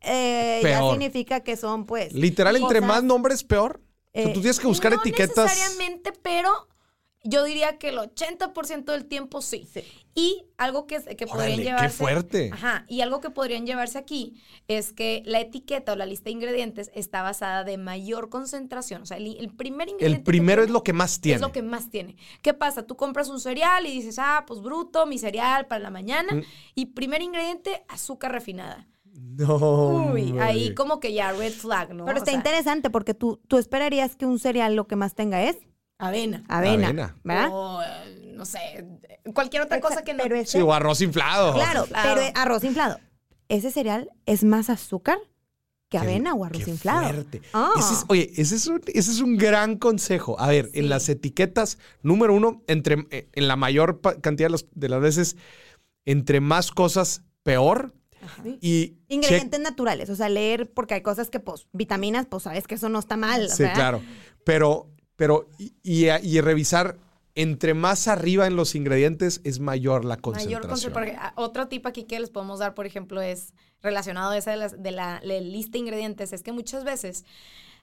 [0.00, 2.12] eh, ya significa que son pues...
[2.12, 3.80] Literal, entre más nombres, peor.
[4.12, 5.44] O sea, Eh, tú tienes que buscar no etiquetas.
[5.44, 6.50] necesariamente, pero
[7.26, 9.68] yo diría que el 80% del tiempo sí.
[10.14, 11.96] Y algo que, que podrían Órale, qué llevarse.
[11.98, 12.50] fuerte.
[12.52, 12.86] Ajá.
[12.88, 16.90] Y algo que podrían llevarse aquí es que la etiqueta o la lista de ingredientes
[16.94, 19.02] está basada de mayor concentración.
[19.02, 20.16] O sea, el, el primer ingrediente.
[20.18, 21.36] El primero es lo que más tiene.
[21.36, 22.16] Es lo que más tiene.
[22.40, 22.86] ¿Qué pasa?
[22.86, 26.32] Tú compras un cereal y dices, ah, pues bruto, mi cereal para la mañana.
[26.32, 26.42] Mm.
[26.74, 28.88] Y primer ingrediente, azúcar refinada.
[29.12, 30.12] No.
[30.12, 32.04] Uy, ahí como que ya red flag, ¿no?
[32.04, 35.14] Pero O está sea, interesante porque tú, tú esperarías que un cereal lo que más
[35.14, 35.56] tenga es
[35.98, 36.44] Avena.
[36.48, 37.16] avena, Avena.
[37.24, 37.48] ¿verdad?
[37.52, 37.80] O,
[38.34, 38.58] no sé,
[39.34, 40.22] cualquier otra cosa que no.
[40.24, 41.54] Pero Sí, o arroz inflado.
[41.54, 42.20] claro, Claro.
[42.20, 42.98] pero arroz inflado.
[43.48, 45.18] Ese cereal es más azúcar
[45.88, 47.02] que Qué- avena o arroz qué inflado.
[47.04, 47.42] fuerte.
[47.54, 47.70] Ah.
[47.78, 50.38] Ese es- oye, ese es, un, ese es un gran consejo.
[50.40, 55.00] A ver, en las etiquetas, número uno, entre, eh, en la mayor cantidad de, las
[55.00, 55.36] veces,
[56.04, 57.94] entre más cosas, peor.
[58.60, 62.74] Y Ingredientes naturales, o sea, leer, porque hay cosas que, pues, vitaminas, pues sabes que
[62.74, 63.48] eso no está mal.
[63.48, 63.74] Sí, ¿verdad?
[63.76, 64.02] claro.
[64.44, 66.96] Pero, pero, y, y- y revisar,
[67.34, 70.62] entre más arriba en los ingredientes, es mayor la Mayor concentración.
[70.70, 73.52] conce- porque, ah, otro tip aquí que les podemos dar, por ejemplo, es
[73.82, 77.24] relacionado a esa de, las- de la, la lista de ingredientes, es que muchas veces,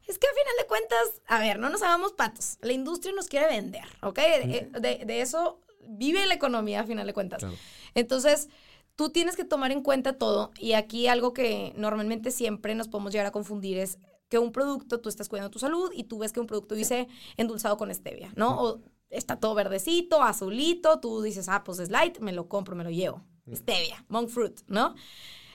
[0.08, 3.28] es que a final de cuentas, a ver, no nos hagamos patos, la industria nos
[3.28, 4.18] quiere vender, ¿ok?
[4.20, 7.40] Eh, De, de eso vive la economía a final de cuentas.
[7.40, 7.56] Claro.
[7.94, 8.50] Entonces,
[8.96, 13.12] tú tienes que tomar en cuenta todo y aquí algo que normalmente siempre nos podemos
[13.12, 13.98] llegar a confundir es
[14.34, 17.08] que un producto, tú estás cuidando tu salud y tú ves que un producto dice
[17.38, 18.60] endulzado con stevia, ¿no?
[18.60, 18.82] O
[19.12, 22.90] está todo verdecito, azulito, tú dices, ah, pues es light, me lo compro, me lo
[22.90, 23.24] llevo.
[23.54, 24.96] Stevia, monk fruit, ¿no?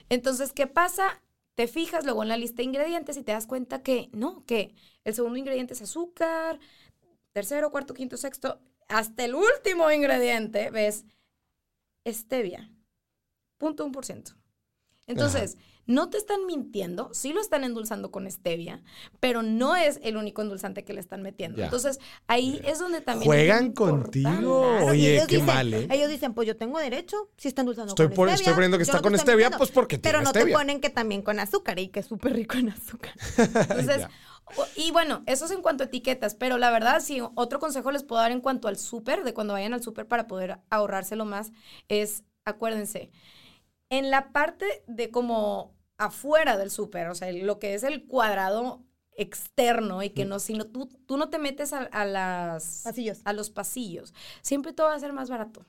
[0.07, 1.21] Entonces, ¿qué pasa?
[1.55, 4.73] Te fijas luego en la lista de ingredientes y te das cuenta que no, que
[5.03, 6.57] el segundo ingrediente es azúcar,
[7.33, 11.03] tercero, cuarto, quinto, sexto, hasta el último ingrediente, ves,
[12.07, 12.71] stevia,
[13.57, 14.35] punto un por ciento.
[15.05, 15.57] Entonces,
[15.89, 18.83] no te están mintiendo, sí lo están endulzando con stevia,
[19.19, 21.57] pero no es el único endulzante que le están metiendo.
[21.57, 21.65] Ya.
[21.65, 23.25] Entonces, ahí es donde también...
[23.27, 24.61] Juegan contigo.
[24.85, 25.87] Oye, qué dicen- mal, ¿eh?
[25.89, 28.35] Ellos dicen, pues yo tengo derecho, si está endulzando Estoy con por- stevia.
[28.39, 29.57] estoy poniendo que está no con stevia, mintiendo".
[29.57, 30.45] pues, porque Pero tiene no stevia.
[30.47, 33.13] te ponen que también con azúcar y que es súper rico en azúcar.
[33.37, 34.05] Entonces,
[34.75, 38.03] y bueno, eso es en cuanto a etiquetas, pero la verdad, sí, otro consejo les
[38.03, 41.51] puedo dar en cuanto al súper, de cuando vayan al súper para poder ahorrárselo más,
[41.87, 43.09] es, acuérdense,
[43.91, 48.83] en la parte de como afuera del súper, o sea, lo que es el cuadrado
[49.15, 53.19] externo y que no, sino tú, tú no te metes a, a las, Pasillos.
[53.25, 55.65] a los pasillos, siempre todo va a ser más barato.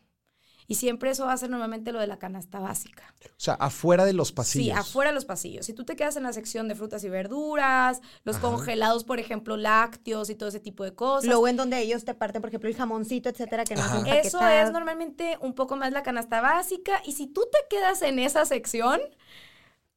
[0.68, 3.12] Y siempre eso va a ser normalmente lo de la canasta básica.
[3.26, 4.66] O sea, afuera de los pasillos.
[4.66, 5.66] Sí, afuera de los pasillos.
[5.66, 8.46] Si tú te quedas en la sección de frutas y verduras, los Ajá.
[8.46, 11.26] congelados, por ejemplo, lácteos y todo ese tipo de cosas.
[11.26, 14.16] Luego en donde ellos te parten, por ejemplo, el jamoncito, etcétera, que no Ajá.
[14.16, 17.02] eso es normalmente un poco más la canasta básica.
[17.04, 19.00] Y si tú te quedas en esa sección,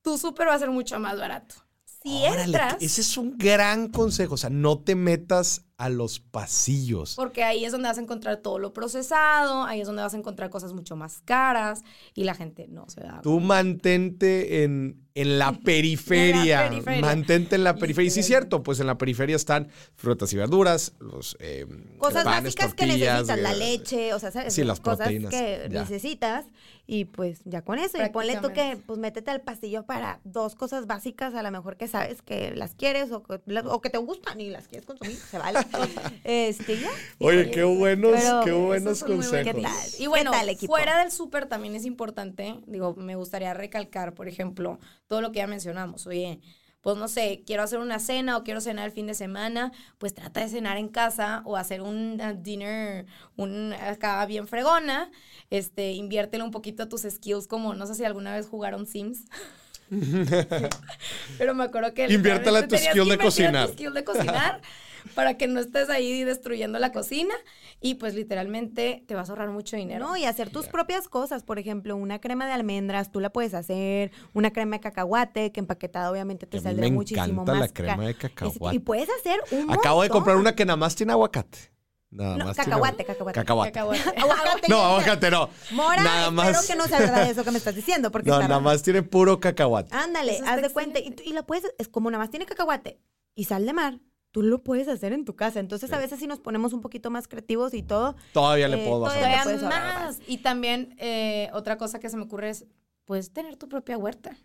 [0.03, 1.55] tu súper va a ser mucho más barato.
[2.03, 2.75] Si Órale, entras.
[2.81, 4.33] ese es un gran consejo.
[4.33, 7.15] O sea, no te metas a los pasillos.
[7.15, 10.17] Porque ahí es donde vas a encontrar todo lo procesado, ahí es donde vas a
[10.17, 11.83] encontrar cosas mucho más caras
[12.13, 13.21] y la gente no se da.
[13.21, 16.69] Tú mantente en, en la periferia.
[16.69, 17.01] periferia.
[17.01, 18.07] Mantente en la periferia.
[18.07, 21.65] Y sí, es cierto, pues en la periferia están frutas y verduras, los eh,
[21.97, 24.53] Cosas panes, básicas que tortillas, necesitas, la eh, leche, o sea, ¿sabes?
[24.53, 25.81] Sí, las cosas proteínas, que ya.
[25.81, 26.45] necesitas
[26.85, 28.03] y pues ya con eso.
[28.03, 31.77] Y ponle tú que pues métete al pasillo para dos cosas básicas, a lo mejor
[31.77, 35.15] que sabes que las quieres o que, o que te gustan y las quieres consumir,
[35.15, 35.59] se vale.
[36.23, 36.89] este, ya.
[37.19, 39.53] Oye, qué buenos, Pero qué buenos consejos.
[39.53, 39.89] ¿Qué tal?
[39.99, 40.73] Y bueno, ¿Qué tal, equipo?
[40.73, 45.37] fuera del súper también es importante, digo, me gustaría recalcar, por ejemplo, todo lo que
[45.37, 46.07] ya mencionamos.
[46.07, 46.39] Oye,
[46.81, 50.13] pues no sé, quiero hacer una cena o quiero cenar el fin de semana, pues
[50.13, 53.05] trata de cenar en casa o hacer un uh, dinner,
[53.37, 55.09] un acá bien fregona.
[55.49, 59.25] Este, inviértele un poquito a tus skills, como no sé si alguna vez jugaron Sims.
[61.37, 63.69] Pero me acuerdo que Inviértele a tu skill de a tu cocinar.
[63.69, 64.61] skill de cocinar
[65.15, 67.33] para que no estés ahí destruyendo la cocina
[67.81, 70.05] y pues literalmente te vas a ahorrar mucho dinero.
[70.07, 71.43] No, y hacer tus propias cosas.
[71.43, 74.11] Por ejemplo, una crema de almendras, tú la puedes hacer.
[74.33, 77.61] Una crema de cacahuate, que empaquetada obviamente te saldrá me muchísimo encanta más.
[77.61, 78.75] la ca- crema de cacahuate.
[78.75, 81.71] Y puedes hacer un Acabo de comprar una que nada más tiene aguacate.
[82.09, 83.39] Nada No, más cacahuate, cacahuate.
[83.39, 83.71] Cacahuate.
[83.71, 84.01] Cacahuate.
[84.19, 85.49] Aguacate No, aguacate no.
[85.71, 86.67] Mora, nada espero más.
[86.67, 89.01] que no sea verdad eso que me estás diciendo, porque No, está nada más tiene
[89.01, 89.89] puro cacahuate.
[89.95, 90.99] Ándale, haz de cuenta.
[90.99, 92.99] Y, y la puedes, es como nada más tiene cacahuate
[93.33, 93.99] y sal de mar.
[94.33, 95.59] Tú lo puedes hacer en tu casa.
[95.61, 98.87] Entonces, a veces si nos ponemos un poquito más creativos y todo, Todavía le Eh,
[98.89, 99.43] puedo bajar.
[99.43, 100.19] todavía más.
[100.27, 102.65] Y también eh, otra cosa que se me ocurre es,
[103.05, 104.35] puedes tener tu propia huerta.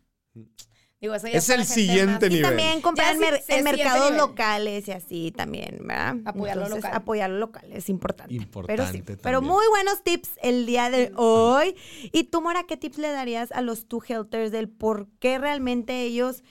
[1.01, 2.43] Digo, eso ya Es el siguiente más- Y nivel.
[2.43, 4.19] también comprar Ya en, sí, mer- sí, en sí, mercados nivel.
[4.19, 6.17] locales y así también, ¿verdad?
[6.25, 6.91] Apoyar lo local.
[6.93, 8.35] Apoyar lo local es importante.
[8.35, 9.45] Importante Pero, sí, pero también.
[9.55, 11.77] muy buenos tips el día de hoy.
[12.13, 16.03] ¿Y tú, Mora, qué tips le darías a los two healthers del por qué realmente
[16.03, 16.43] ellos,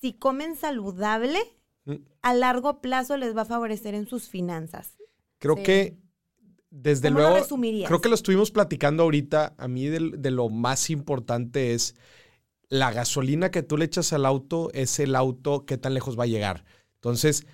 [0.00, 1.63] si comen saludable, Mm.
[2.22, 4.96] A largo plazo les va a favorecer en sus finanzas?
[5.38, 5.62] Creo Sí.
[5.62, 5.98] que
[6.70, 7.88] desde ¿Cómo lo luego, resumirías?
[7.88, 9.54] creo que lo estuvimos platicando ahorita.
[9.58, 11.94] A mí de, lo más importante es
[12.68, 16.24] la gasolina que tú le echas al auto, es el auto qué tan lejos va
[16.24, 16.64] a llegar.
[16.96, 17.46] Entonces,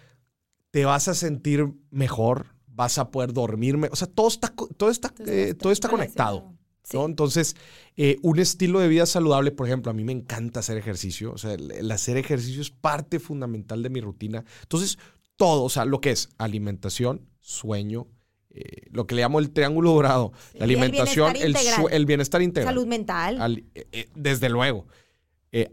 [0.70, 3.76] te vas a sentir mejor, vas a poder dormir.
[3.76, 6.54] me- O sea, todo está, todo está, eh, todo está conectado.
[6.92, 7.06] ¿No?
[7.06, 7.56] Entonces,
[7.96, 11.32] eh, un estilo de vida saludable, por ejemplo, a mí me encanta hacer ejercicio.
[11.32, 14.44] O sea, el, el hacer ejercicio es parte fundamental de mi rutina.
[14.62, 14.98] Entonces,
[15.36, 18.06] todo, o sea, lo que es alimentación, sueño,
[18.50, 22.06] eh, lo que le llamo el triángulo dorado, la Y el alimentación, bienestar el, el
[22.06, 22.74] bienestar integral.
[22.74, 23.40] Salud mental.
[23.40, 24.86] Al- eh, desde luego.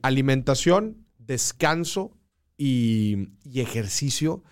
[0.02, 2.18] Alimentación, descanso
[2.58, 4.44] y, y ejercicio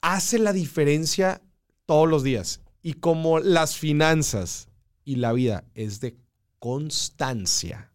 [0.00, 1.40] hace la diferencia
[1.86, 2.60] todos los días.
[2.82, 4.68] Y como las finanzas
[5.04, 6.16] y la vida es de
[6.58, 7.92] constancia,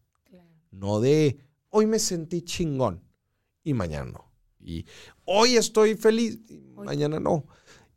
[0.71, 1.39] no de
[1.69, 3.03] hoy me sentí chingón
[3.63, 4.31] y mañana no.
[4.59, 4.85] Y
[5.25, 7.45] hoy estoy feliz y Hoy- mañana no.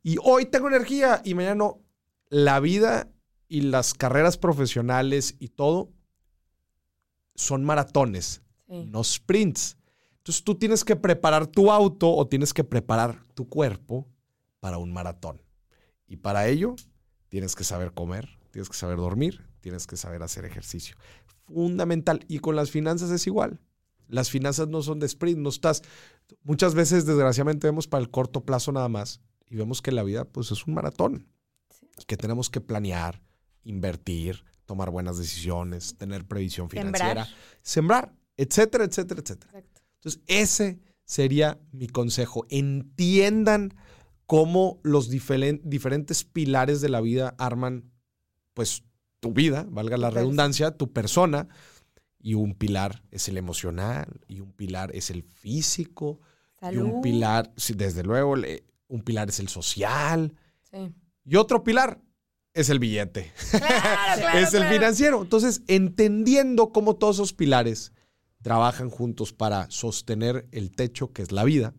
[0.03, 1.81] Y hoy tengo energía y mañana no.
[2.29, 3.11] La vida
[3.49, 5.91] y las carreras profesionales y todo
[7.35, 8.85] son maratones, Sí.
[8.87, 9.77] no sprints.
[10.19, 14.09] Entonces tú tienes que preparar tu auto o tienes que preparar tu cuerpo
[14.61, 15.43] para un maratón.
[16.07, 16.77] Y para ello
[17.29, 20.95] tienes que saber comer, tienes que saber dormir, tienes que saber hacer ejercicio.
[21.47, 22.25] Fundamental.
[22.29, 23.59] Y con las finanzas es igual.
[24.09, 25.83] Las finanzas no son de sprint, no estás.
[26.45, 30.25] Muchas veces, desgraciadamente, vemos para el corto plazo nada más y vemos que la vida
[30.25, 31.27] pues, es un maratón.
[32.07, 33.23] Que tenemos que planear,
[33.65, 36.95] invertir, tomar buenas decisiones, tener previsión Sembrar.
[36.95, 37.29] financiera,
[37.63, 39.51] sembrar, etcétera, etcétera, etcétera.
[39.59, 39.81] Exacto.
[39.97, 42.47] Entonces, ese sería mi consejo.
[42.49, 43.75] Entiendan
[44.27, 47.92] cómo los diferen- diferentes pilares de la vida arman,
[48.55, 48.83] pues,
[49.21, 51.49] tu vida, valga la redundancia, tu persona.
[52.19, 56.21] Y un pilar es el emocional, y un pilar es el físico,
[56.71, 58.35] y un pilar, sí, desde luego,
[58.89, 60.35] un pilar es el social,
[60.71, 60.95] Sí.
[61.25, 62.01] y otro pilar
[62.55, 63.67] es el billete Claro,
[64.23, 65.21] claro, es el financiero.
[65.23, 67.93] Entonces, entendiendo cómo todos esos pilares
[68.43, 71.75] trabajan juntos para sostener el techo que es la vida,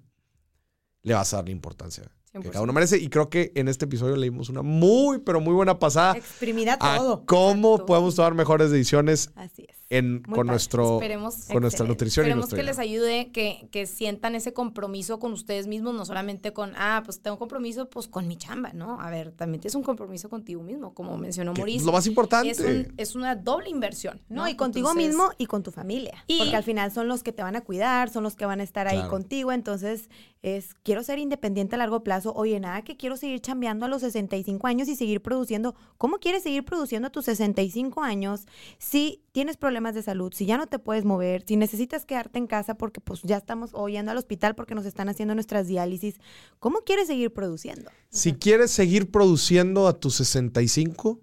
[1.02, 2.04] le vas a dar la importancia
[2.34, 2.52] que 100%.
[2.52, 2.98] cada uno merece.
[2.98, 6.78] Y creo que en este episodio le dimos una muy, pero muy buena pasada Exprimida
[6.80, 7.24] a todo.
[7.26, 7.86] cómo Exacto.
[7.86, 9.76] podemos tomar mejores decisiones Así es.
[9.98, 10.44] En, con, padre.
[10.48, 14.54] nuestro, Esperemos, con nuestra nutrición y esperemos nuestro que les ayude, que, que sientan ese
[14.54, 18.74] compromiso con ustedes mismos, no solamente con, ah, pues tengo compromiso pues con mi chamba,
[18.74, 19.00] ¿no?
[19.00, 21.80] A ver, también tienes un compromiso contigo mismo, como mencionó Mauricio.
[21.80, 22.50] es lo más importante.
[22.52, 24.22] Es, un- es una doble inversión.
[24.30, 26.24] No, y contigo Entonces, mismo y con tu familia.
[26.28, 28.60] Y- porque al final son los que te van a cuidar, son los que van
[28.60, 29.10] a estar ahí Claro.
[29.10, 29.52] contigo.
[29.52, 30.10] Entonces,
[30.42, 32.34] es quiero ser independiente a largo plazo.
[32.36, 35.76] Oye, nada que quiero seguir chambeando a los 65 años y seguir produciendo.
[35.98, 38.46] ¿Cómo quieres seguir produciendo a tus 65 años
[38.78, 42.40] si tienes problemas problemas de salud, si ya no te puedes mover, si necesitas quedarte
[42.40, 46.16] en casa porque pues ya estamos oyendo al hospital porque nos están haciendo nuestras diálisis,
[46.60, 47.92] ¿cómo quieres seguir produciendo?
[48.10, 51.20] Si quieres seguir produciendo a tus 65,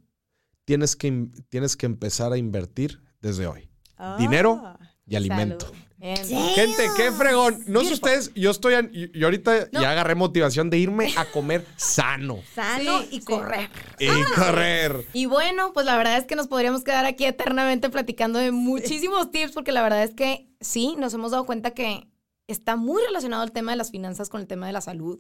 [0.67, 3.71] tienes que, tienes que empezar a invertir desde hoy.
[4.19, 4.79] Dinero Ah.
[5.07, 5.67] y alimento.
[5.67, 5.79] Salud.
[6.01, 7.62] Gente, qué fregón.
[7.66, 11.26] No sé ustedes, yo estoy, an- y y ahorita ya agarré motivación de irme a
[11.26, 13.24] comer sano Sano Sí, y sí.
[13.24, 13.68] correr.
[13.98, 15.05] y correr.
[15.12, 19.30] Y bueno, pues la verdad es que nos podríamos quedar aquí eternamente platicando de muchísimos
[19.30, 22.07] tips, porque la verdad es que sí, nos hemos dado cuenta que
[22.53, 25.18] está muy relacionado el tema de las finanzas con el tema de la salud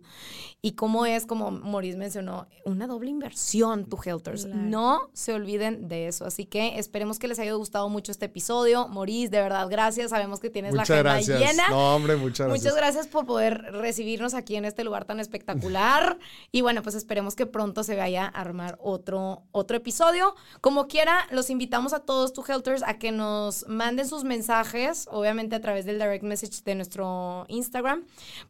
[0.62, 4.44] y cómo es, como Maurice mencionó, una doble inversión, tu Helters.
[4.44, 4.60] Claro.
[4.60, 6.24] No se olviden de eso.
[6.24, 8.88] Así que esperemos que les haya gustado mucho este episodio.
[8.88, 10.10] Maurice, de verdad, gracias.
[10.10, 11.40] Sabemos que tienes Muchas la agenda gracias.
[11.40, 11.68] llena.
[11.70, 12.64] No, hombre, muchas gracias.
[12.64, 16.18] Muchas gracias por poder recibirnos aquí en este lugar tan espectacular.
[16.52, 20.34] Y bueno, pues esperemos que pronto se vaya a armar otro, otro episodio.
[20.60, 25.54] Como quiera, los invitamos a todos, tu Helters, a que nos manden sus mensajes, obviamente
[25.54, 28.04] a través del direct message de nuestro Instagram,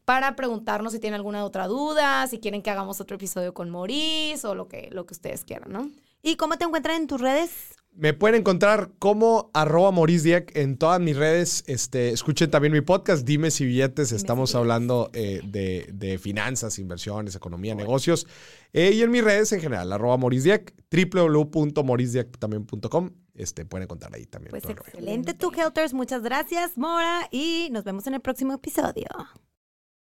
[0.05, 4.47] para preguntarnos si tienen alguna otra duda, si quieren que hagamos otro episodio con Maurice
[4.47, 5.91] o lo que, lo que ustedes quieran, ¿no?
[6.23, 7.51] ¿Y cómo te encuentran en tus redes?
[7.93, 11.65] Me pueden encontrar como arroba Maurice en todas mis redes.
[11.67, 14.13] Este, escuchen también mi podcast, Dime si billetes.
[14.13, 18.27] Estamos hablando eh, de, de finanzas, inversiones, economía, negocios.
[18.73, 20.73] Eh, y en mis redes en general, arroba Maurice Dieck.
[23.41, 24.51] Este, pueden encontrar ahí también.
[24.51, 25.95] Pues excelente, tu Helters.
[25.95, 27.27] Muchas gracias, Mora.
[27.31, 29.07] Y nos vemos en el próximo episodio.